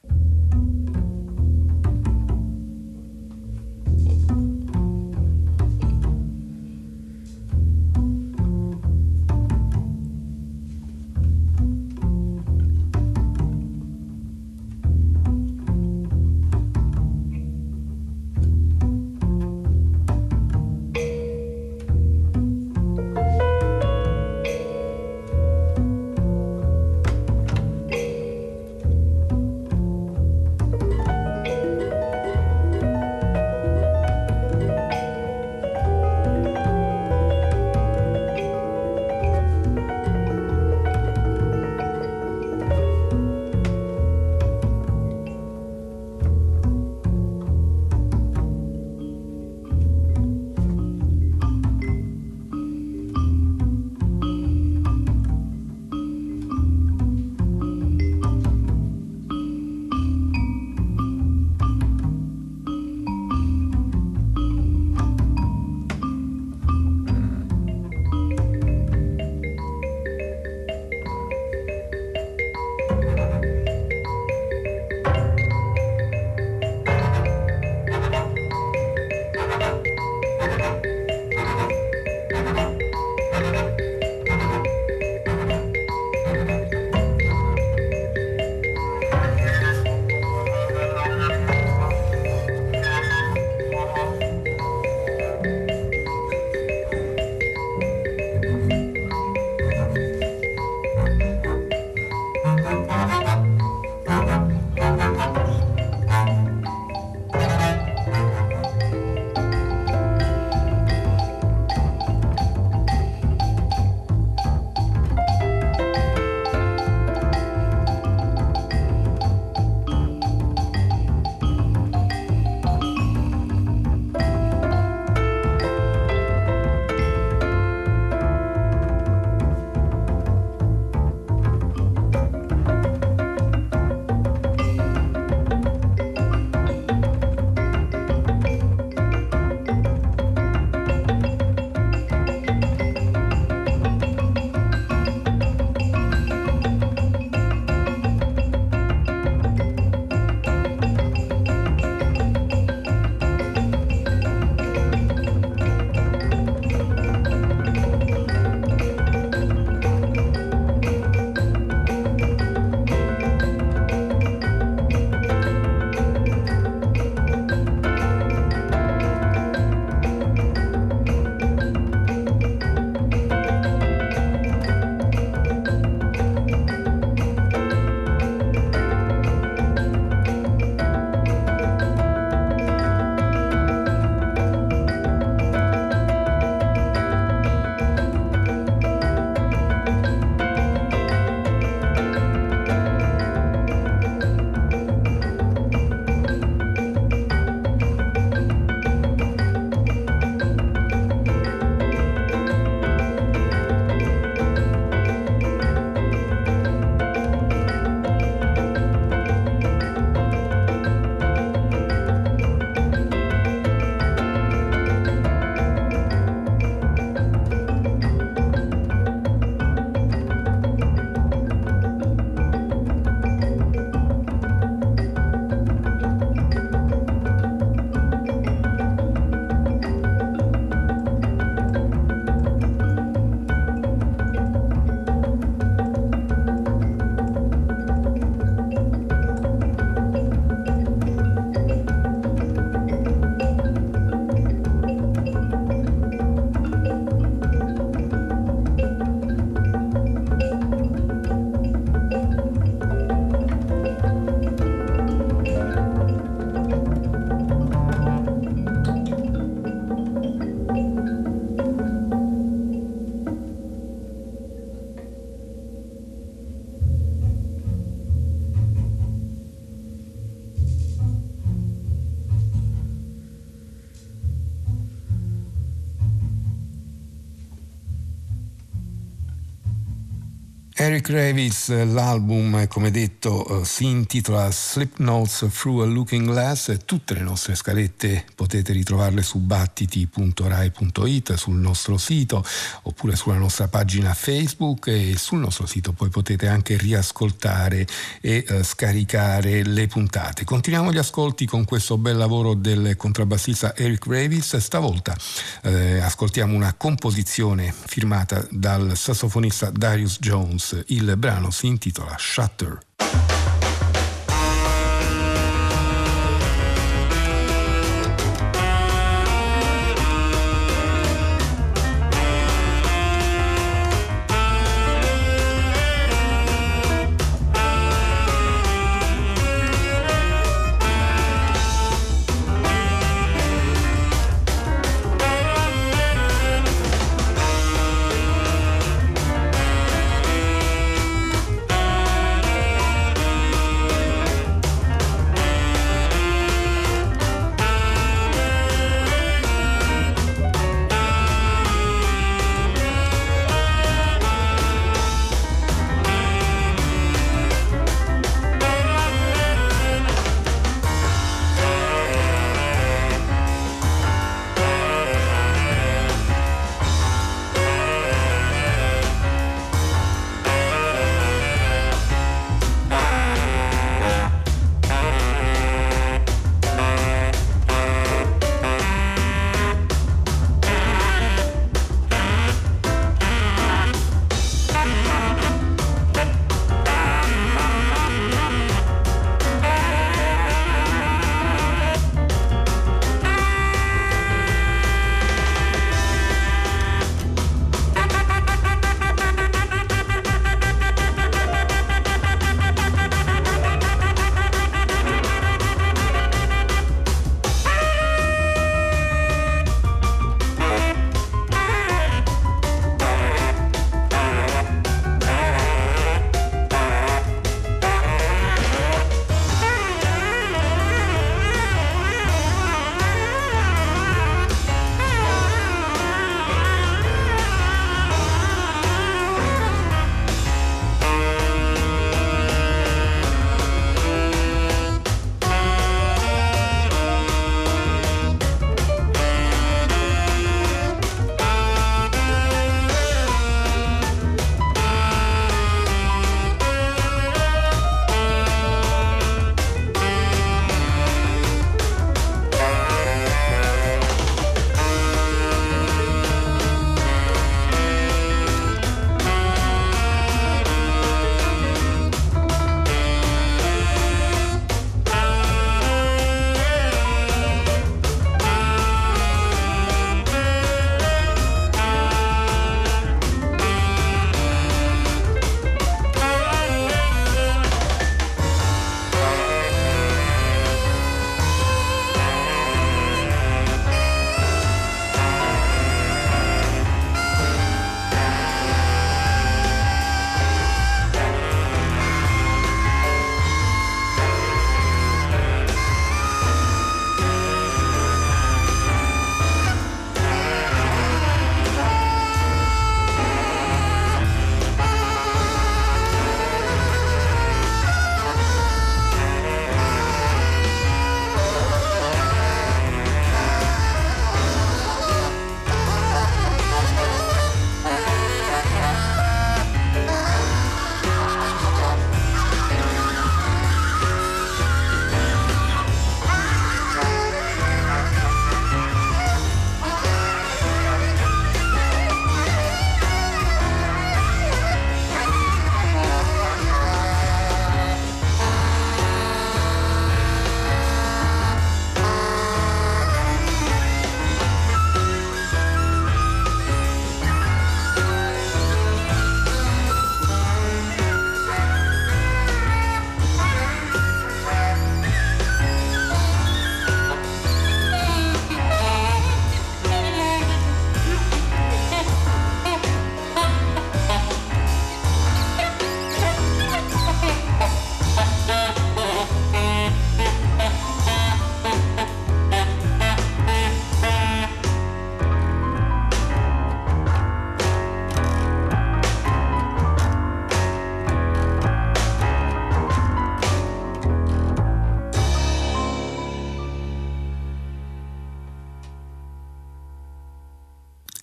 Revis, 281.07 281.69
l'album 281.69 282.67
come 282.67 282.89
detto 282.89 283.61
eh, 283.61 283.65
si 283.65 283.85
intitola 283.85 284.51
Slip 284.51 284.97
Notes 284.97 285.47
Through 285.51 285.81
a 285.81 285.85
Looking 285.85 286.25
Glass, 286.25 286.77
tutte 286.85 287.13
le 287.13 287.21
nostre 287.21 287.55
scalette 287.55 288.25
potete 288.33 288.73
ritrovarle 288.73 289.21
su 289.21 289.39
battiti.rai.it 289.39 291.33
sul 291.33 291.55
nostro 291.55 291.97
sito 291.97 292.43
oppure 292.83 293.15
sulla 293.15 293.37
nostra 293.37 293.67
pagina 293.67 294.13
Facebook 294.13 294.87
e 294.87 295.15
sul 295.17 295.39
nostro 295.39 295.65
sito 295.65 295.91
poi 295.91 296.09
potete 296.09 296.47
anche 296.47 296.77
riascoltare 296.77 297.85
e 298.21 298.43
eh, 298.47 298.63
scaricare 298.63 299.63
le 299.63 299.87
puntate. 299.87 300.43
Continuiamo 300.43 300.91
gli 300.91 300.97
ascolti 300.97 301.45
con 301.45 301.65
questo 301.65 301.97
bel 301.97 302.17
lavoro 302.17 302.53
del 302.53 302.95
contrabbassista 302.95 303.75
Eric 303.75 304.05
Revis, 304.07 304.57
stavolta 304.57 305.15
eh, 305.63 305.99
ascoltiamo 305.99 306.55
una 306.55 306.73
composizione 306.73 307.73
firmata 307.73 308.45
dal 308.49 308.95
sassofonista 308.95 309.69
Darius 309.69 310.19
Jones 310.19 310.83
il 310.95 311.17
brano 311.17 311.51
si 311.51 311.67
intitola 311.67 312.15
Shutter. 312.17 312.77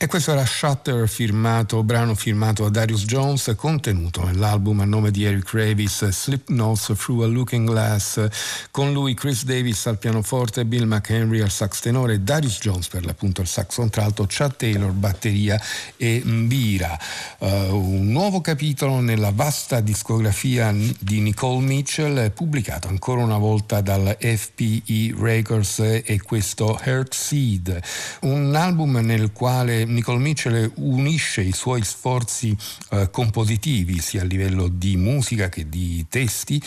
E 0.02 0.08
questo 0.08 0.32
era 0.32 0.44
Shutter, 0.44 1.08
firmato, 1.08 1.84
brano 1.84 2.16
firmato 2.16 2.64
da 2.64 2.80
Darius 2.80 3.04
Jones, 3.04 3.54
contenuto 3.56 4.24
nell'album 4.24 4.80
a 4.80 4.84
nome 4.84 5.12
di 5.12 5.22
Eric 5.22 5.52
Ravis, 5.52 6.08
Slip 6.08 6.48
Notes 6.48 6.92
Through 6.98 7.22
a 7.22 7.26
Looking 7.28 7.68
Glass, 7.68 8.26
con 8.72 8.92
lui 8.92 9.14
Chris 9.14 9.44
Davis 9.44 9.86
al 9.86 9.98
pianoforte, 9.98 10.64
Bill 10.64 10.86
McHenry 10.86 11.40
al 11.40 11.52
sax 11.52 11.78
tenore, 11.78 12.20
Darius 12.20 12.58
Jones 12.58 12.88
per 12.88 13.04
l'appunto 13.04 13.42
al 13.42 13.46
sax 13.46 13.76
contralto, 13.76 14.26
Chad 14.28 14.56
Taylor 14.56 14.90
batteria 14.90 15.62
e 15.96 16.20
Mbira. 16.24 16.98
Uh, 17.38 17.46
un 17.72 18.10
nuovo 18.10 18.40
capitolo 18.40 18.98
nella 18.98 19.30
vasta 19.32 19.78
discografia 19.78 20.74
di 20.98 21.20
Nicole 21.20 21.64
Mitchell, 21.64 22.32
pubblicato 22.32 22.88
ancora 22.88 23.22
una 23.22 23.38
volta 23.38 23.80
dal 23.80 24.16
FPE 24.18 25.14
Records 25.16 25.78
e 25.78 26.20
questo 26.24 26.76
Heart 26.82 27.14
Seed, 27.14 27.80
un 28.22 28.52
album 28.56 28.96
nel 28.96 29.30
quale 29.30 29.90
Nicole 29.92 30.18
Mitchell 30.18 30.70
unisce 30.76 31.42
i 31.42 31.52
suoi 31.52 31.82
sforzi 31.84 32.56
eh, 32.90 33.08
compositivi 33.10 34.00
sia 34.00 34.22
a 34.22 34.24
livello 34.24 34.68
di 34.68 34.96
musica 34.96 35.48
che 35.48 35.68
di 35.68 36.04
testi 36.08 36.60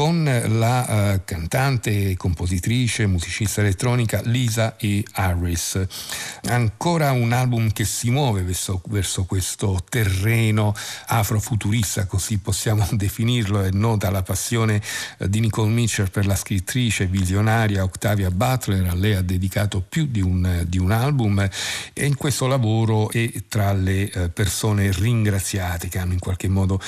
con 0.00 0.24
la 0.24 1.12
uh, 1.12 1.20
cantante, 1.26 2.16
compositrice, 2.16 3.04
musicista 3.04 3.60
elettronica 3.60 4.22
Lisa 4.24 4.78
E. 4.78 5.04
Harris. 5.12 5.78
Ancora 6.44 7.12
un 7.12 7.32
album 7.32 7.70
che 7.70 7.84
si 7.84 8.08
muove 8.08 8.40
verso, 8.40 8.80
verso 8.88 9.24
questo 9.24 9.84
terreno 9.86 10.74
afrofuturista, 11.08 12.06
così 12.06 12.38
possiamo 12.38 12.88
definirlo, 12.92 13.60
è 13.60 13.68
nota 13.72 14.08
la 14.08 14.22
passione 14.22 14.80
uh, 15.18 15.26
di 15.26 15.40
Nicole 15.40 15.70
Mitchell 15.70 16.08
per 16.08 16.24
la 16.24 16.34
scrittrice 16.34 17.04
visionaria 17.04 17.82
Octavia 17.82 18.30
Butler, 18.30 18.88
a 18.88 18.94
lei 18.94 19.16
ha 19.16 19.20
dedicato 19.20 19.84
più 19.86 20.06
di 20.06 20.22
un, 20.22 20.64
di 20.66 20.78
un 20.78 20.92
album 20.92 21.46
e 21.92 22.06
in 22.06 22.16
questo 22.16 22.46
lavoro 22.46 23.10
è 23.10 23.30
tra 23.48 23.74
le 23.74 24.10
uh, 24.14 24.32
persone 24.32 24.92
ringraziate 24.92 25.88
che 25.88 25.98
hanno 25.98 26.14
in 26.14 26.20
qualche 26.20 26.48
modo 26.48 26.80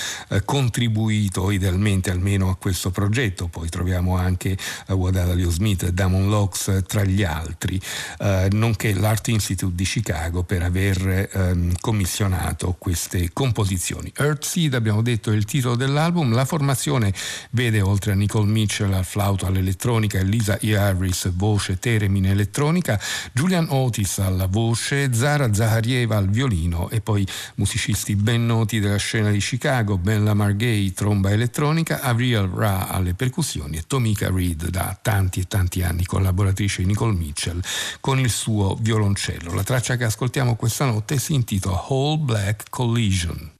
contribuito 0.46 1.50
idealmente 1.50 2.10
almeno 2.10 2.48
a 2.48 2.56
questo 2.56 2.88
progetto 2.88 3.00
progetto, 3.03 3.48
poi 3.48 3.68
troviamo 3.68 4.16
anche 4.16 4.57
Wadada 4.86 5.34
Leo 5.34 5.50
Smith 5.50 5.88
Damon 5.88 6.28
Locks 6.28 6.66
uh, 6.68 6.82
tra 6.82 7.03
gli 7.03 7.24
altri, 7.24 7.80
uh, 8.20 8.46
nonché 8.53 8.94
l'Art 8.94 9.26
Institute 9.26 9.74
di 9.74 9.82
Chicago 9.82 10.44
per 10.44 10.62
aver 10.62 11.28
um, 11.32 11.72
commissionato 11.80 12.76
queste 12.78 13.30
composizioni. 13.32 14.12
Earthseed, 14.16 14.74
abbiamo 14.74 15.03
detto, 15.03 15.32
è 15.32 15.34
il 15.34 15.46
titolo 15.46 15.74
dell'album, 15.74 16.32
la 16.32 16.44
formazione 16.44 17.12
vede 17.50 17.80
oltre 17.80 18.12
a 18.12 18.14
Nicole 18.14 18.48
Mitchell 18.48 18.92
al 18.92 19.05
flauto 19.05 19.46
all'elettronica 19.46 20.20
e 20.20 20.22
Lisa 20.24 20.59
E. 20.61 20.76
Harris 20.76 21.28
voce 21.32 21.80
teremine 21.80 22.30
elettronica, 22.30 23.00
Julian 23.32 23.66
Otis 23.70 24.18
alla 24.18 24.46
voce, 24.46 25.12
Zara 25.12 25.53
Zaharieva 25.53 26.16
al 26.16 26.28
violino 26.28 26.88
e 26.88 27.00
poi 27.00 27.26
musicisti 27.57 28.14
ben 28.14 28.46
noti 28.46 28.78
della 28.78 28.96
scena 28.96 29.30
di 29.30 29.38
Chicago, 29.38 29.98
Ben 29.98 30.22
Lamar 30.22 30.55
Gay, 30.55 30.92
tromba 30.92 31.30
elettronica, 31.30 32.00
Avril 32.00 32.48
Ra 32.55 32.81
alle 32.88 33.14
percussioni 33.14 33.76
e 33.76 33.84
Tomika 33.86 34.30
Reed 34.30 34.68
da 34.68 34.96
tanti 35.00 35.40
e 35.40 35.46
tanti 35.46 35.82
anni 35.82 36.04
collaboratrice 36.04 36.82
di 36.82 36.88
Nicole 36.88 37.14
Mitchell 37.14 37.60
con 38.00 38.18
il 38.18 38.30
suo 38.30 38.76
violoncello. 38.80 39.52
La 39.52 39.64
traccia 39.64 39.96
che 39.96 40.04
ascoltiamo 40.04 40.56
questa 40.56 40.84
notte 40.84 41.18
si 41.18 41.34
intitola 41.34 41.84
Whole 41.88 42.18
Black 42.18 42.70
Collision. 42.70 43.52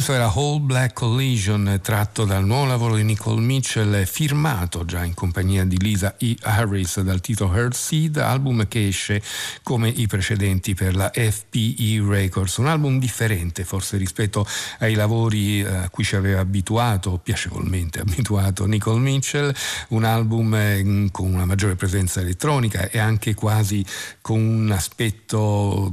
Questo 0.00 0.16
era 0.16 0.32
Whole 0.34 0.60
Black 0.60 0.94
Collision 0.94 1.78
tratto 1.82 2.24
dal 2.24 2.42
nuovo 2.46 2.64
lavoro 2.64 2.96
di 2.96 3.02
Nicole 3.02 3.42
Mitchell 3.42 4.06
firmato 4.06 4.86
già 4.86 5.04
in 5.04 5.12
compagnia 5.12 5.66
di 5.66 5.78
Lisa 5.78 6.16
E. 6.16 6.38
Harris 6.40 7.02
dal 7.02 7.20
titolo 7.20 7.54
Heart 7.54 7.74
Seed, 7.74 8.16
album 8.16 8.66
che 8.66 8.86
esce 8.86 9.22
come 9.62 9.90
i 9.90 10.06
precedenti 10.06 10.72
per 10.72 10.96
la 10.96 11.10
FPE 11.12 12.02
Records, 12.02 12.56
un 12.56 12.68
album 12.68 12.98
differente 12.98 13.64
forse 13.64 13.98
rispetto 13.98 14.46
ai 14.78 14.94
lavori 14.94 15.60
eh, 15.60 15.66
a 15.66 15.90
cui 15.90 16.02
ci 16.02 16.16
aveva 16.16 16.40
abituato, 16.40 17.20
piacevolmente 17.22 18.00
abituato 18.00 18.64
Nicole 18.64 19.00
Mitchell, 19.00 19.54
un 19.88 20.04
album 20.04 20.54
eh, 20.54 21.08
con 21.12 21.30
una 21.30 21.44
maggiore 21.44 21.76
presenza 21.76 22.22
elettronica 22.22 22.88
e 22.88 22.98
anche 22.98 23.34
quasi 23.34 23.84
con 24.22 24.40
un 24.40 24.70
aspetto 24.70 25.92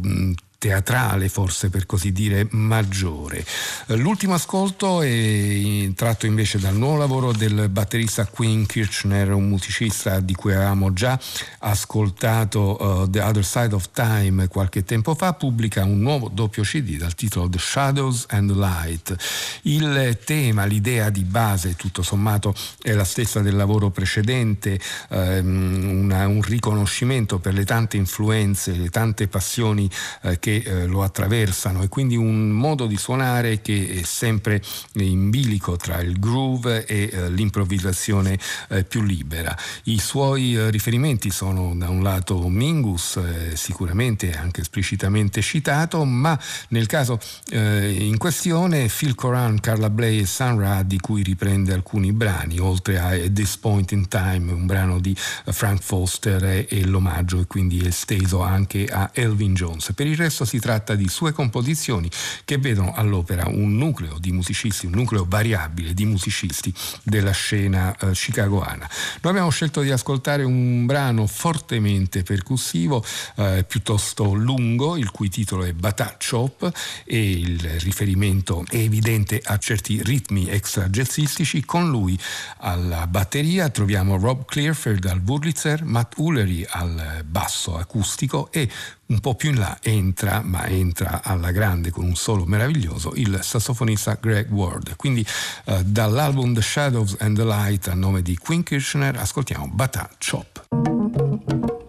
teatrale, 0.68 1.30
forse 1.30 1.70
per 1.70 1.86
così 1.86 2.12
dire, 2.12 2.46
maggiore. 2.52 3.46
L'ultimo 3.88 4.34
ascolto 4.34 5.02
è 5.02 5.90
tratto 5.96 6.26
invece 6.26 6.60
dal 6.60 6.76
nuovo 6.76 6.98
lavoro 6.98 7.32
del 7.32 7.70
batterista 7.70 8.26
Quinn 8.26 8.66
Kirchner, 8.66 9.32
un 9.32 9.48
musicista 9.48 10.20
di 10.20 10.34
cui 10.36 10.54
avevamo 10.54 10.92
già 10.92 11.18
ascoltato 11.60 12.84
uh, 12.84 13.10
The 13.10 13.22
Other 13.22 13.46
Side 13.46 13.74
of 13.74 13.92
Time 13.94 14.50
qualche 14.50 14.84
tempo 14.84 15.16
fa, 15.16 15.34
pubblica 15.34 15.86
un 15.86 16.02
nuovo 16.02 16.30
doppio 16.34 16.64
CD 16.64 16.98
dal 16.98 17.16
titolo 17.16 17.48
The 17.48 17.60
Shadows 17.60 18.26
and 18.28 18.52
Light. 18.52 19.16
Il 19.62 20.20
tema, 20.26 20.66
l'idea 20.66 21.10
di 21.10 21.24
base, 21.24 21.78
tutto 21.78 22.02
sommato, 22.02 22.54
è 22.82 22.92
la 22.92 23.06
stessa 23.06 23.40
del 23.40 23.56
lavoro 23.56 23.90
precedente, 23.90 24.78
um, 25.10 26.02
una, 26.04 26.28
un 26.28 26.42
riconoscimento 26.42 27.40
per 27.40 27.54
le 27.54 27.64
tante 27.64 27.96
influenze, 27.96 28.74
le 28.74 28.90
tante 28.90 29.30
passioni 29.30 29.90
uh, 30.24 30.36
che 30.40 30.57
eh, 30.64 30.86
lo 30.86 31.04
attraversano 31.04 31.84
e 31.84 31.88
quindi 31.88 32.16
un 32.16 32.50
modo 32.50 32.86
di 32.86 32.98
suonare 32.98 33.62
che 33.62 34.00
è 34.00 34.04
sempre 34.04 34.62
in 34.94 35.30
bilico 35.30 35.76
tra 35.76 36.00
il 36.02 36.20
groove 36.20 36.86
e 36.86 37.10
eh, 37.12 37.30
l'improvvisazione 37.30 38.38
eh, 38.70 38.84
più 38.84 39.02
libera. 39.02 39.56
I 39.84 40.00
suoi 40.00 40.56
eh, 40.56 40.70
riferimenti 40.70 41.32
sono 41.32 41.74
da 41.76 41.90
un 41.90 42.04
lato 42.04 42.48
Mingus, 42.48 43.18
eh, 43.18 43.56
sicuramente 43.56 44.36
anche 44.36 44.62
esplicitamente 44.62 45.42
citato, 45.42 46.04
ma 46.04 46.38
nel 46.70 46.88
caso 46.88 47.20
eh, 47.50 47.92
in 47.92 48.18
questione 48.18 48.88
Phil 48.88 49.16
Coran, 49.16 49.60
Carla 49.60 49.90
Bley 49.90 50.22
e 50.22 50.26
Sun 50.26 50.60
Ra 50.60 50.84
di 50.84 51.00
cui 51.00 51.24
riprende 51.24 51.74
alcuni 51.74 52.12
brani, 52.12 52.60
oltre 52.60 53.00
a 53.00 53.10
This 53.32 53.58
Point 53.58 53.92
in 53.92 54.08
Time, 54.08 54.52
un 54.52 54.66
brano 54.66 55.00
di 55.00 55.16
Frank 55.16 55.82
Foster 55.82 56.44
e, 56.44 56.68
e 56.70 56.86
l'omaggio 56.86 57.40
e 57.40 57.46
quindi 57.48 57.86
esteso 57.86 58.42
anche 58.42 58.86
a 58.86 59.10
Elvin 59.14 59.54
Jones. 59.54 59.92
Per 59.94 60.06
il 60.06 60.18
resto 60.18 60.37
spesso 60.38 60.46
si 60.46 60.60
tratta 60.60 60.94
di 60.94 61.08
sue 61.08 61.32
composizioni 61.32 62.10
che 62.46 62.58
vedono 62.58 62.94
all'opera 62.94 63.48
un 63.48 63.76
nucleo 63.76 64.18
di 64.20 64.32
musicisti, 64.32 64.86
un 64.86 64.94
nucleo 64.94 65.26
variabile 65.28 65.94
di 65.94 66.06
musicisti 66.06 66.72
della 67.04 67.32
scena 67.32 67.96
eh, 67.98 68.12
chicagoana. 68.12 68.88
Noi 69.22 69.32
abbiamo 69.32 69.50
scelto 69.50 69.82
di 69.82 69.90
ascoltare 69.90 70.44
un 70.44 70.86
brano 70.86 71.26
fortemente 71.26 72.22
percussivo, 72.24 73.04
eh, 73.36 73.66
piuttosto 73.68 74.34
lungo, 74.34 74.98
il 74.98 75.10
cui 75.10 75.30
titolo 75.30 75.64
è 75.64 75.74
Bata 75.74 76.18
Chop 76.18 76.72
e 77.06 77.32
il 77.32 77.60
riferimento 77.80 78.64
è 78.70 78.78
evidente 78.78 79.42
a 79.44 79.58
certi 79.58 80.02
ritmi 80.04 80.48
extra 80.50 80.88
jazzistici. 80.90 81.66
Con 81.66 81.90
lui 81.90 82.18
alla 82.60 83.08
batteria 83.08 83.70
troviamo 83.70 84.18
Rob 84.18 84.46
Clearfield 84.46 85.06
al 85.06 85.22
Wurlitzer, 85.26 85.84
Matt 85.84 86.14
Ullery 86.18 86.66
al 86.70 87.24
basso 87.26 87.78
acustico 87.78 88.50
e 88.52 88.70
un 89.08 89.20
po' 89.20 89.36
più 89.36 89.50
in 89.50 89.60
là 89.60 89.78
entra, 89.82 90.42
ma 90.44 90.68
entra 90.68 91.22
alla 91.24 91.52
grande 91.52 91.92
con 91.92 92.06
un 92.06 92.16
solo 92.16 92.46
meraviglioso, 92.46 93.14
il 93.16 93.40
sassofonista 93.42 94.18
Greg 94.20 94.52
Ward. 94.52 94.96
Quindi 94.96 95.26
eh, 95.66 95.84
dall'album 95.84 96.54
The 96.54 96.62
Shadows 96.62 97.16
and 97.20 97.38
the 97.38 97.44
Light 97.44 97.88
a 97.88 97.94
nome 97.94 98.22
di 98.22 98.38
Quinn 98.38 98.62
Kirchner 98.62 99.18
ascoltiamo 99.18 99.70
Bata 99.70 100.10
Chop. 100.18 101.87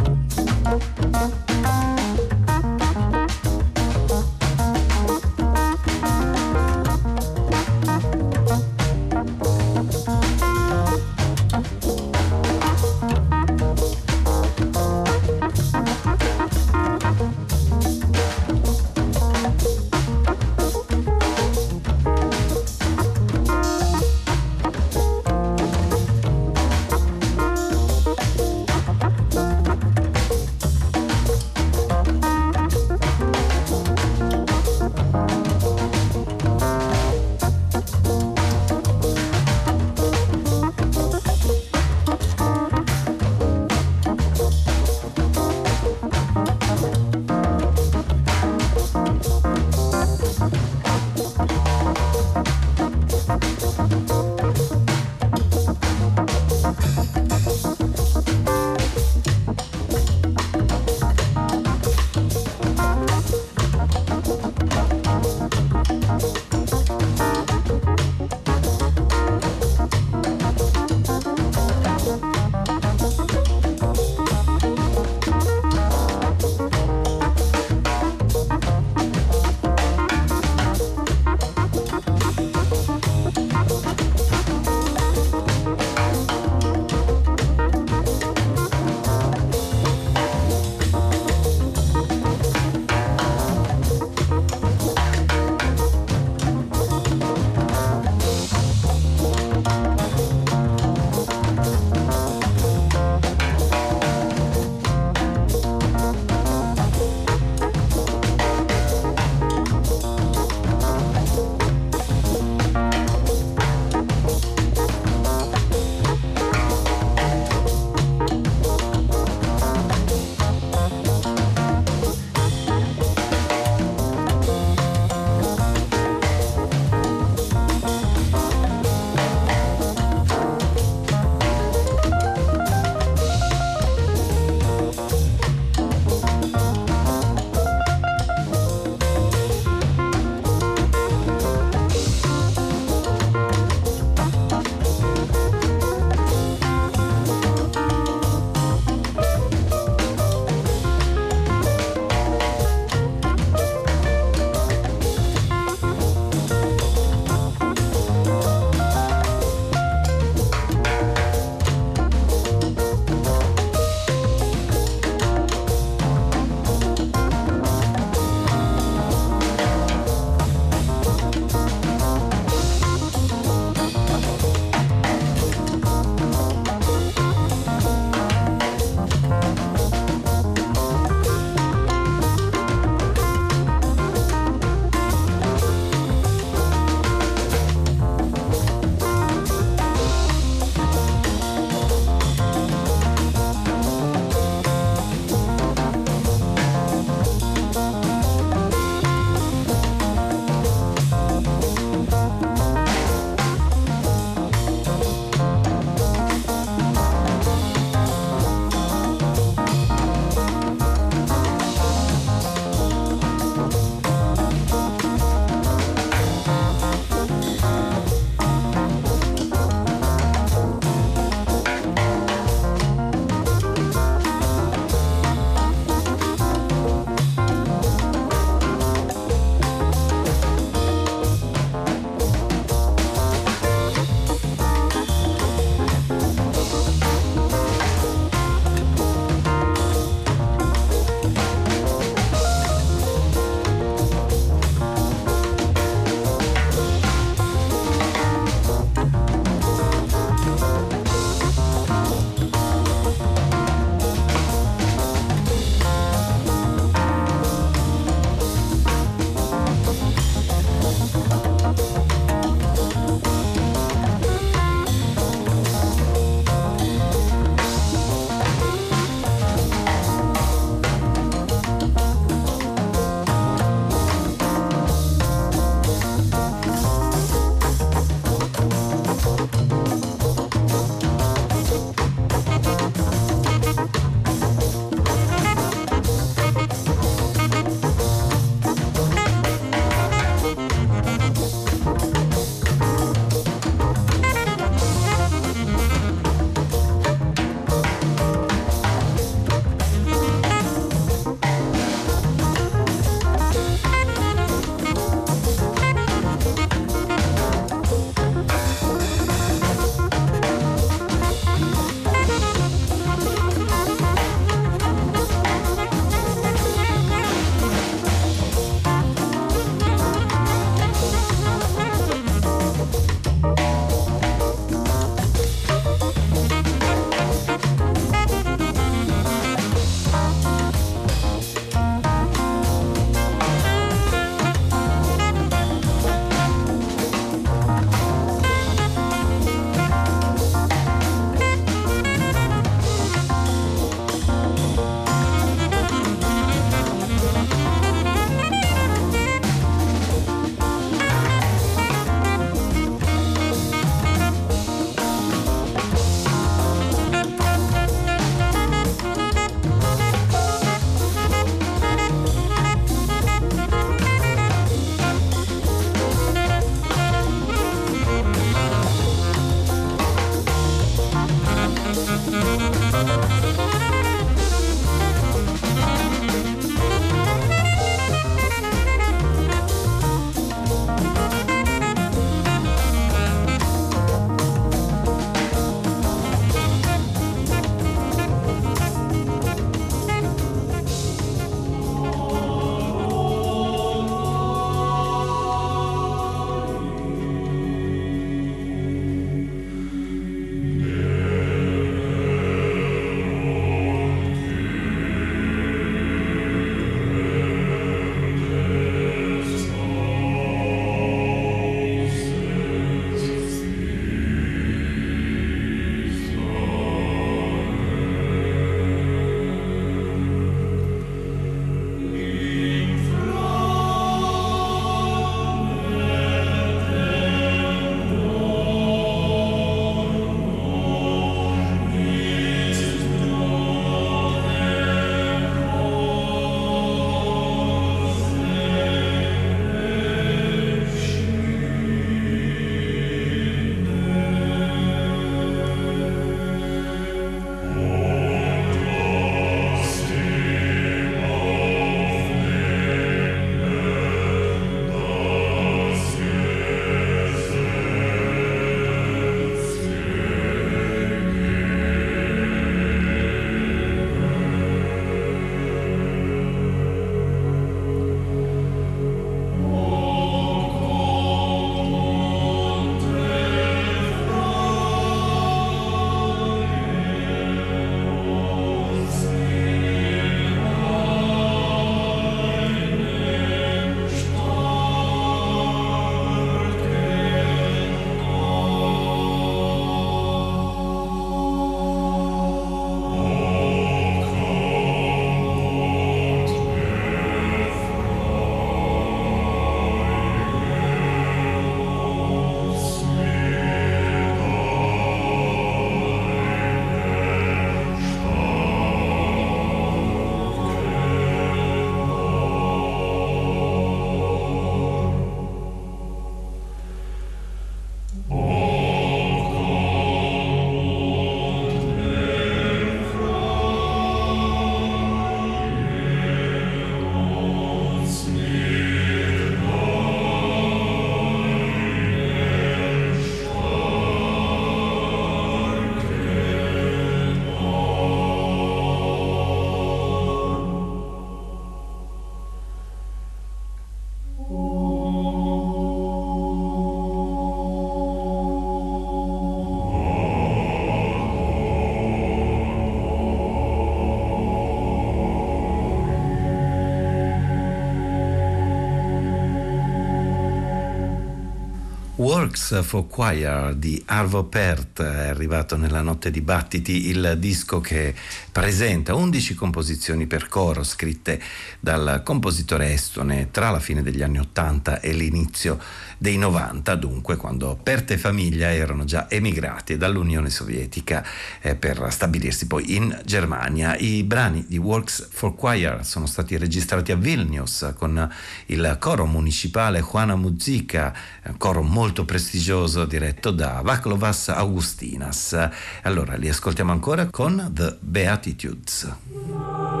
Works 562.31 562.81
for 562.85 563.07
Choir 563.07 563.75
di 563.75 564.01
Arvo 564.05 564.45
Pärt 564.45 565.01
è 565.01 565.27
arrivato 565.27 565.75
nella 565.75 566.01
notte 566.01 566.31
di 566.31 566.39
battiti, 566.39 567.09
il 567.09 567.35
disco 567.37 567.81
che 567.81 568.15
presenta 568.49 569.13
11 569.13 569.53
composizioni 569.53 570.27
per 570.27 570.47
coro 570.47 570.81
scritte 570.85 571.41
dal 571.81 572.21
compositore 572.23 572.93
estone 572.93 573.49
tra 573.51 573.69
la 573.69 573.81
fine 573.81 574.01
degli 574.01 574.21
anni 574.21 574.39
80 574.39 575.01
e 575.01 575.11
l'inizio 575.11 575.77
dei 576.21 576.37
90, 576.37 576.93
dunque 576.97 577.35
quando 577.35 577.79
Pärt 577.81 578.11
e 578.11 578.17
famiglia 578.19 578.71
erano 578.71 579.05
già 579.05 579.27
emigrati 579.27 579.97
dall'Unione 579.97 580.51
Sovietica 580.51 581.25
eh, 581.61 581.73
per 581.73 582.09
stabilirsi 582.11 582.67
poi 582.67 582.95
in 582.95 583.19
Germania. 583.25 583.97
I 583.97 584.21
brani 584.21 584.63
di 584.67 584.77
Works 584.77 585.29
for 585.31 585.55
Choir 585.55 586.05
sono 586.05 586.27
stati 586.27 586.57
registrati 586.57 587.11
a 587.11 587.15
Vilnius 587.15 587.93
con 587.97 588.31
il 588.67 588.97
coro 588.99 589.25
municipale 589.25 590.01
Juana 590.01 590.35
Muzica, 590.35 591.11
coro 591.57 591.81
molto 591.81 592.23
prestigioso 592.23 593.05
diretto 593.05 593.49
da 593.49 593.81
Vaclovas 593.83 594.49
Augustinas. 594.49 595.69
Allora 596.03 596.35
li 596.35 596.49
ascoltiamo 596.49 596.91
ancora 596.91 597.31
con 597.31 597.71
The 597.73 597.97
Beatitudes. 597.99 600.00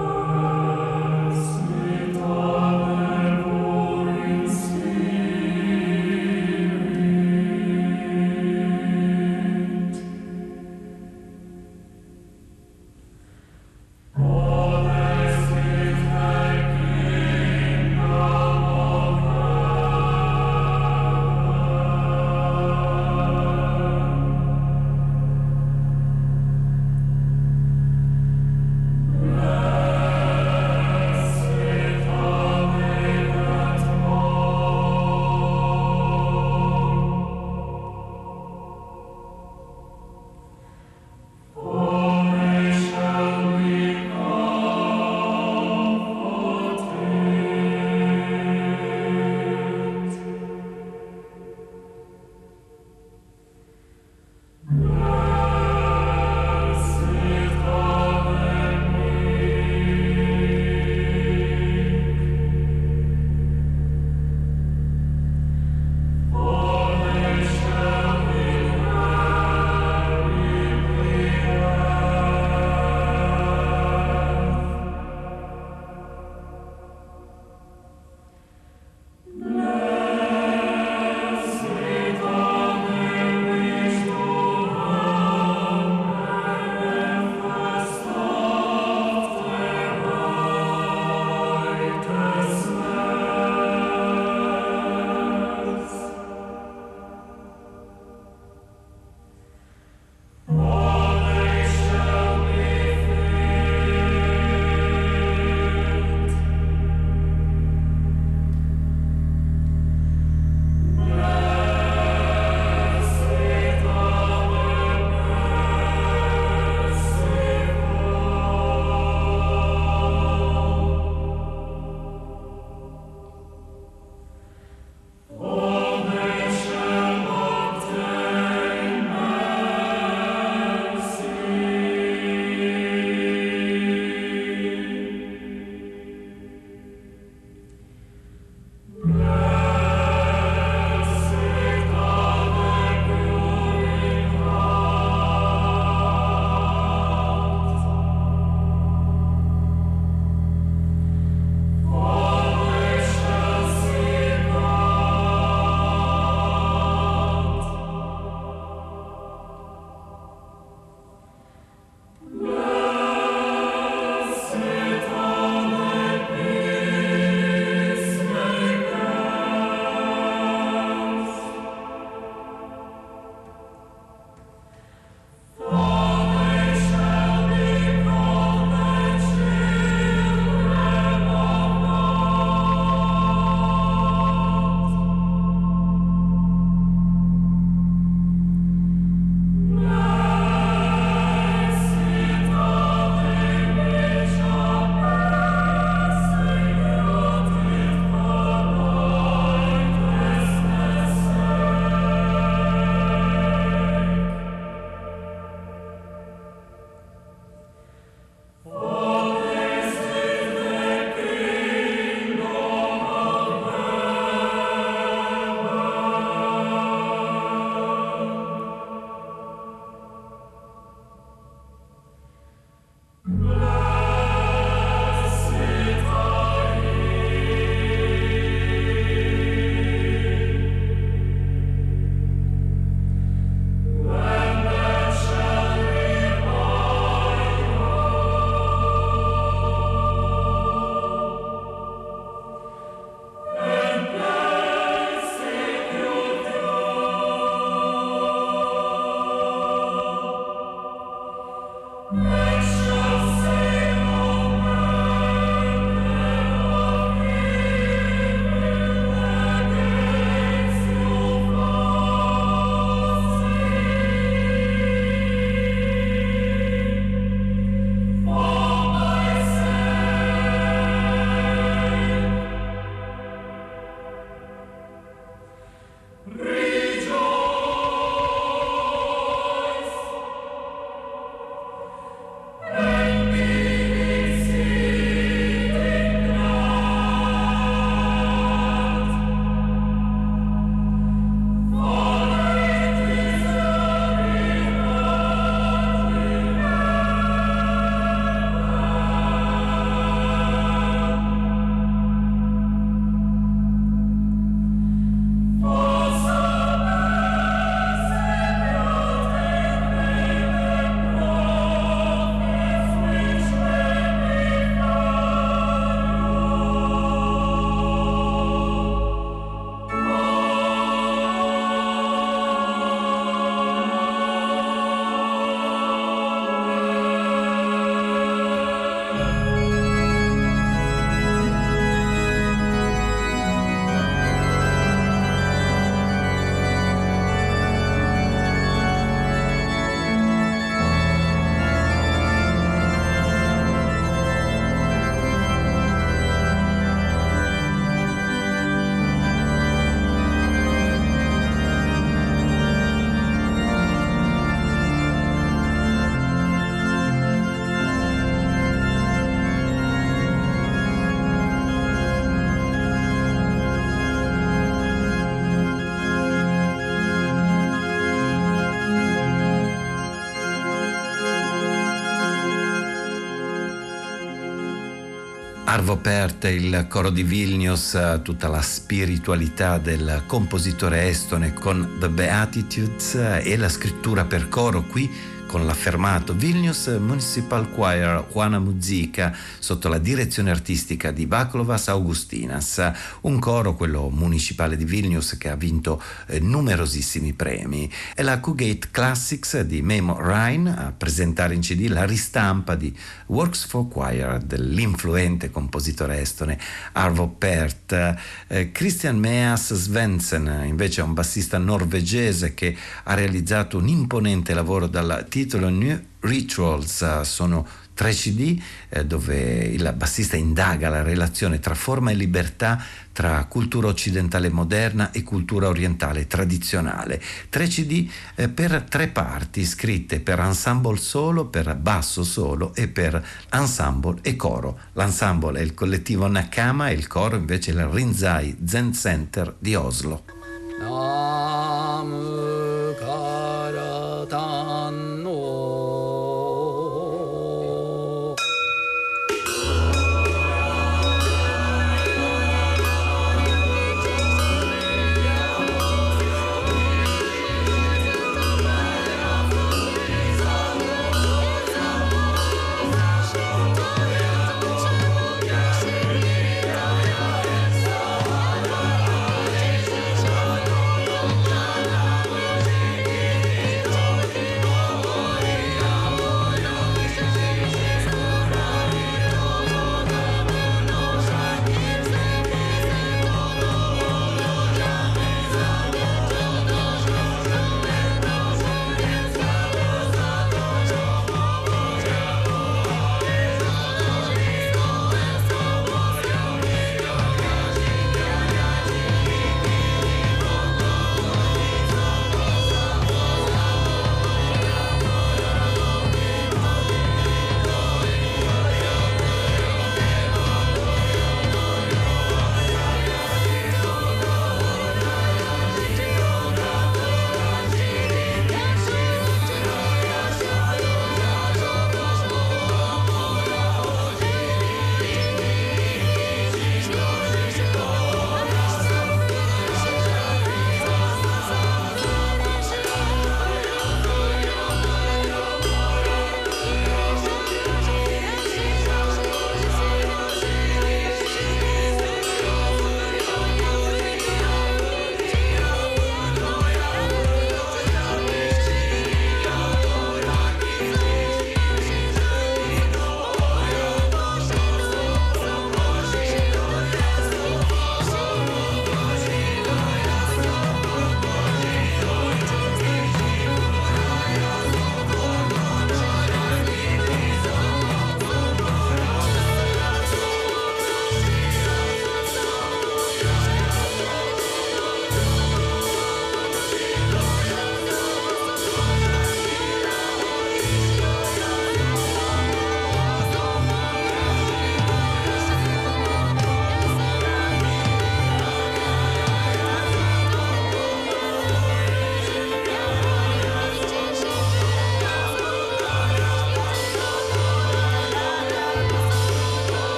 Arvo 375.71 375.95
Pärt, 375.95 376.43
il 376.43 376.85
coro 376.89 377.09
di 377.09 377.23
Vilnius, 377.23 377.97
tutta 378.23 378.49
la 378.49 378.61
spiritualità 378.61 379.77
del 379.77 380.23
compositore 380.27 381.07
estone 381.07 381.53
con 381.53 381.95
The 381.97 382.09
Beatitudes 382.09 383.15
e 383.41 383.55
la 383.55 383.69
scrittura 383.69 384.25
per 384.25 384.49
coro 384.49 384.81
qui 384.81 385.09
con 385.51 385.65
l'affermato 385.65 386.33
Vilnius 386.33 386.87
Municipal 386.97 387.69
Choir 387.69 388.23
Juana 388.31 388.57
Muzica 388.57 389.35
sotto 389.59 389.89
la 389.89 389.97
direzione 389.97 390.49
artistica 390.49 391.11
di 391.11 391.25
Vaclovas 391.25 391.89
Augustinas, 391.89 392.91
un 393.21 393.37
coro, 393.37 393.75
quello 393.75 394.07
municipale 394.07 394.77
di 394.77 394.85
Vilnius, 394.85 395.35
che 395.37 395.49
ha 395.49 395.57
vinto 395.57 396.01
eh, 396.27 396.39
numerosissimi 396.39 397.33
premi. 397.33 397.91
E 398.15 398.23
la 398.23 398.39
Cugate 398.39 398.87
Classics 398.91 399.59
di 399.59 399.81
Memo 399.81 400.17
Ryan 400.21 400.67
a 400.67 400.93
presentare 400.97 401.53
in 401.53 401.59
CD 401.59 401.89
la 401.89 402.05
ristampa 402.05 402.75
di 402.75 402.97
Works 403.25 403.65
for 403.65 403.89
Choir 403.89 404.37
dell'influente 404.37 405.51
compositore 405.51 406.21
estone 406.21 406.57
Arvo 406.93 407.27
Pärt. 407.27 408.15
Eh, 408.47 408.71
Christian 408.71 409.17
Meas 409.17 409.73
Svensson 409.73 410.63
invece 410.63 411.01
è 411.01 411.03
un 411.03 411.13
bassista 411.13 411.57
norvegese 411.57 412.53
che 412.53 412.73
ha 413.03 413.13
realizzato 413.15 413.77
un 413.77 413.89
imponente 413.89 414.53
lavoro 414.53 414.87
dal 414.87 415.25
titolo 415.41 415.69
New 415.69 415.99
Rituals, 416.19 417.21
sono 417.21 417.67
tre 417.95 418.13
CD 418.13 418.61
eh, 418.89 419.05
dove 419.05 419.35
il 419.35 419.91
bassista 419.97 420.35
indaga 420.35 420.87
la 420.87 421.01
relazione 421.01 421.59
tra 421.59 421.73
forma 421.73 422.11
e 422.11 422.13
libertà, 422.13 422.79
tra 423.11 423.43
cultura 423.45 423.87
occidentale 423.87 424.49
moderna 424.49 425.09
e 425.09 425.23
cultura 425.23 425.67
orientale 425.67 426.27
tradizionale. 426.27 427.19
Tre 427.49 427.65
CD 427.65 428.07
eh, 428.35 428.49
per 428.49 428.83
tre 428.87 429.07
parti 429.07 429.65
scritte 429.65 430.19
per 430.19 430.39
ensemble 430.39 430.97
solo, 430.97 431.47
per 431.47 431.75
basso 431.75 432.23
solo 432.23 432.75
e 432.75 432.87
per 432.87 433.25
ensemble 433.51 434.19
e 434.21 434.35
coro. 434.35 434.77
L'ensemble 434.93 435.59
è 435.59 435.63
il 435.63 435.73
collettivo 435.73 436.27
Nakama 436.27 436.89
e 436.89 436.93
il 436.93 437.07
coro 437.07 437.35
invece 437.35 437.71
è 437.71 437.73
il 437.73 437.85
Rinzai 437.85 438.57
Zen 438.63 438.93
Center 438.93 439.55
di 439.57 439.73
Oslo. 439.73 440.23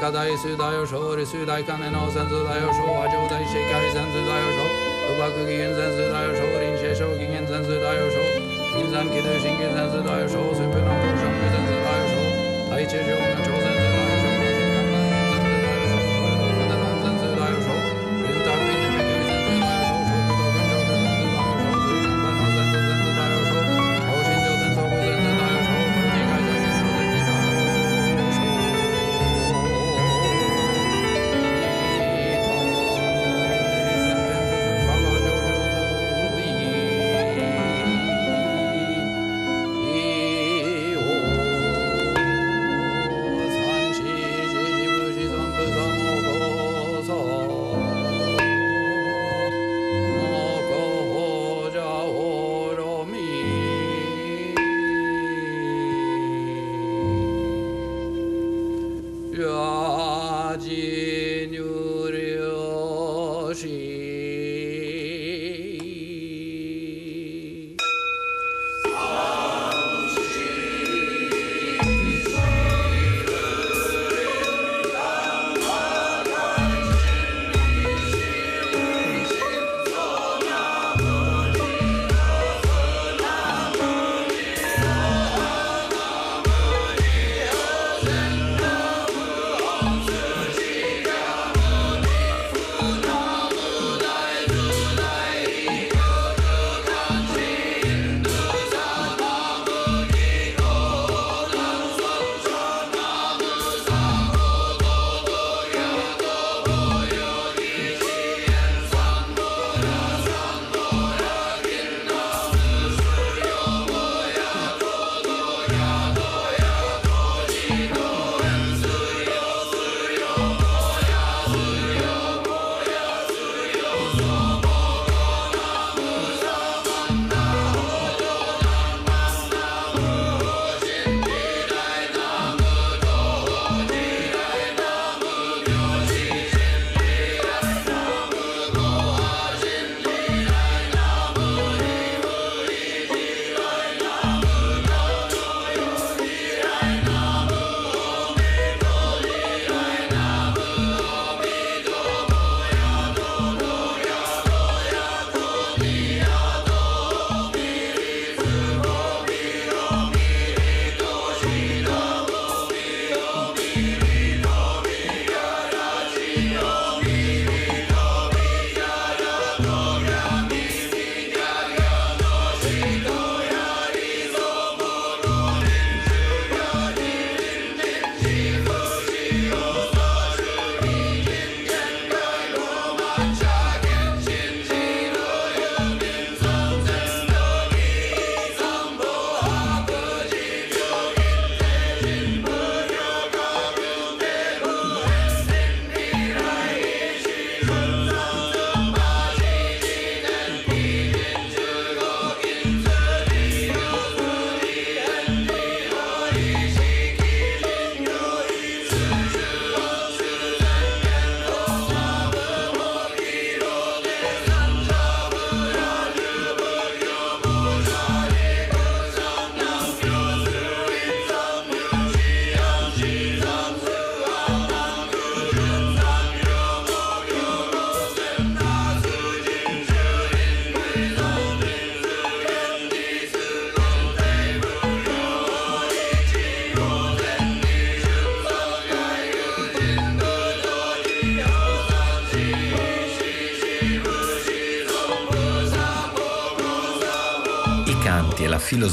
Cada 0.00 0.22
vez 0.22 0.40
soy 0.40 0.54
tuyo 0.56 0.86
sol 0.86 1.20
y 1.20 1.26
soy 1.26 1.44
tay 1.44 1.64
canal, 1.64 1.90
no 1.90 2.08
sé 2.08 2.20
si 2.20 2.28
soy 2.30 2.46
tuyo 2.46 2.72
sol. 2.72 2.86
Bajo 2.86 3.18
de 3.26 3.38
ti 3.38 3.50
se 3.50 3.60
cae, 3.68 3.88
y 3.88 3.92
soy 3.92 4.06
tuyo 4.14 4.48
sol. 4.54 4.70
Tú 5.08 5.12
vas 5.18 5.32
curio 5.32 5.64
en 5.64 5.74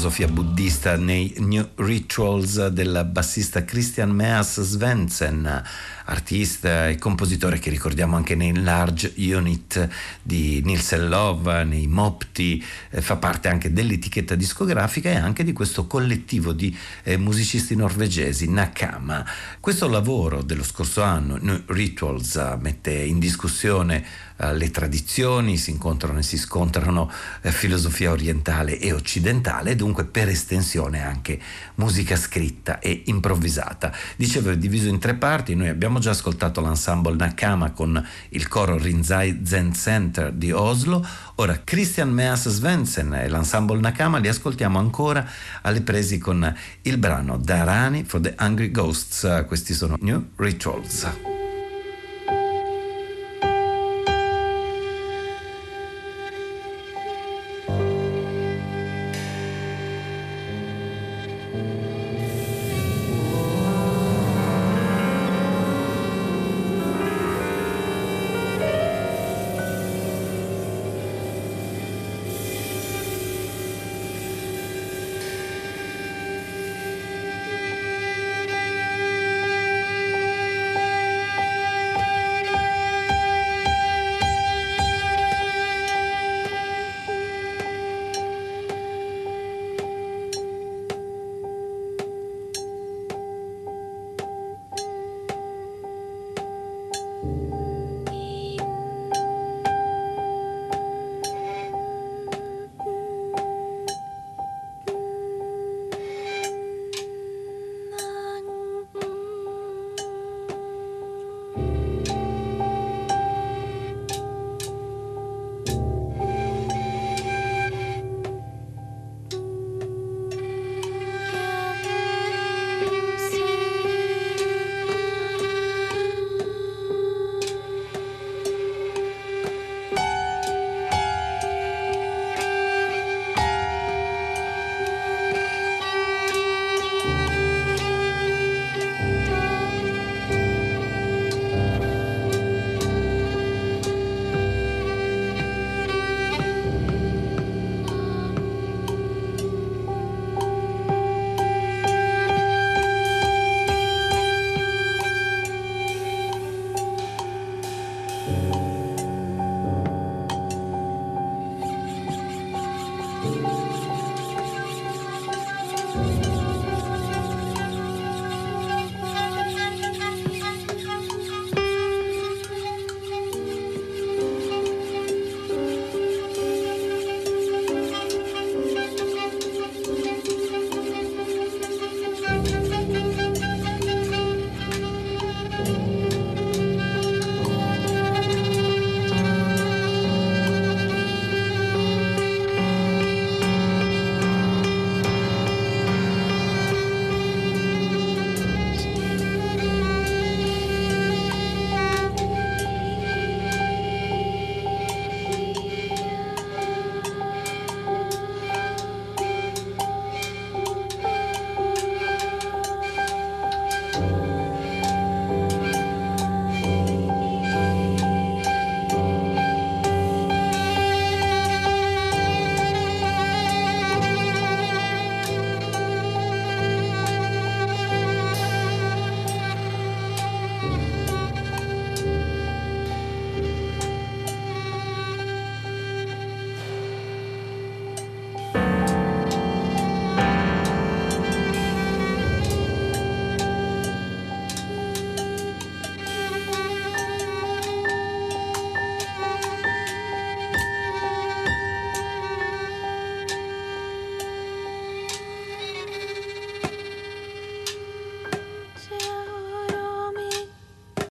filosofia 0.06 0.28
buddista 0.28 0.96
nei 0.96 1.34
New 1.38 1.70
Rituals 1.76 2.68
del 2.68 3.08
bassista 3.10 3.64
Christian 3.64 4.10
Meas 4.10 4.60
Svensson, 4.60 5.62
artista 6.04 6.88
e 6.88 6.96
compositore 6.96 7.58
che 7.58 7.70
ricordiamo 7.70 8.14
anche 8.14 8.36
nei 8.36 8.54
Large 8.54 9.14
Unit 9.16 9.88
di 10.22 10.62
Nilsen 10.64 11.08
Love, 11.08 11.64
nei 11.64 11.88
Mopti, 11.88 12.64
eh, 12.90 13.00
fa 13.00 13.16
parte 13.16 13.48
anche 13.48 13.72
dell'etichetta 13.72 14.36
discografica 14.36 15.10
e 15.10 15.16
anche 15.16 15.42
di 15.42 15.52
questo 15.52 15.88
collettivo 15.88 16.52
di 16.52 16.76
eh, 17.02 17.16
musicisti 17.16 17.74
norvegesi, 17.74 18.48
Nakama. 18.48 19.24
Questo 19.58 19.88
lavoro 19.88 20.42
dello 20.42 20.64
scorso 20.64 21.02
anno, 21.02 21.36
New 21.40 21.62
Rituals, 21.66 22.36
mette 22.60 22.92
in 22.92 23.18
discussione 23.18 24.04
eh, 24.36 24.54
le 24.54 24.70
tradizioni, 24.70 25.56
si 25.56 25.70
incontrano 25.70 26.18
e 26.18 26.22
si 26.22 26.36
scontrano 26.36 27.10
eh, 27.40 27.50
filosofia 27.50 28.10
orientale 28.10 28.78
e 28.78 28.92
occidentale 28.92 29.76
dunque 29.76 30.04
per 30.04 30.28
estensione 30.28 31.02
anche 31.02 31.40
musica 31.76 32.16
scritta 32.16 32.78
e 32.78 33.02
improvvisata. 33.06 33.92
Dicevo 34.16 34.50
è 34.50 34.58
diviso 34.58 34.88
in 34.88 34.98
tre 34.98 35.14
parti, 35.14 35.54
noi 35.54 35.68
abbiamo 35.68 35.98
già 35.98 36.10
ascoltato 36.10 36.60
l'ensemble 36.60 37.14
Nakama 37.16 37.70
con 37.70 38.04
il 38.30 38.48
coro 38.48 38.76
Rinzai 38.76 39.40
Zen 39.44 39.74
Center 39.74 40.32
di 40.32 40.52
Oslo, 40.52 41.06
ora 41.36 41.60
Christian 41.64 42.10
Meas 42.10 42.48
Svensson 42.48 43.14
e 43.14 43.28
l'ensemble 43.28 43.80
Nakama 43.80 44.18
li 44.18 44.28
ascoltiamo 44.28 44.78
ancora 44.78 45.26
alle 45.62 45.80
presi 45.80 46.18
con 46.18 46.54
il 46.82 46.98
brano 46.98 47.38
Darani 47.38 48.04
for 48.04 48.20
the 48.20 48.34
Hungry 48.38 48.70
Ghosts, 48.70 49.44
questi 49.46 49.72
sono 49.74 49.96
New 50.00 50.30
Rituals. 50.36 51.35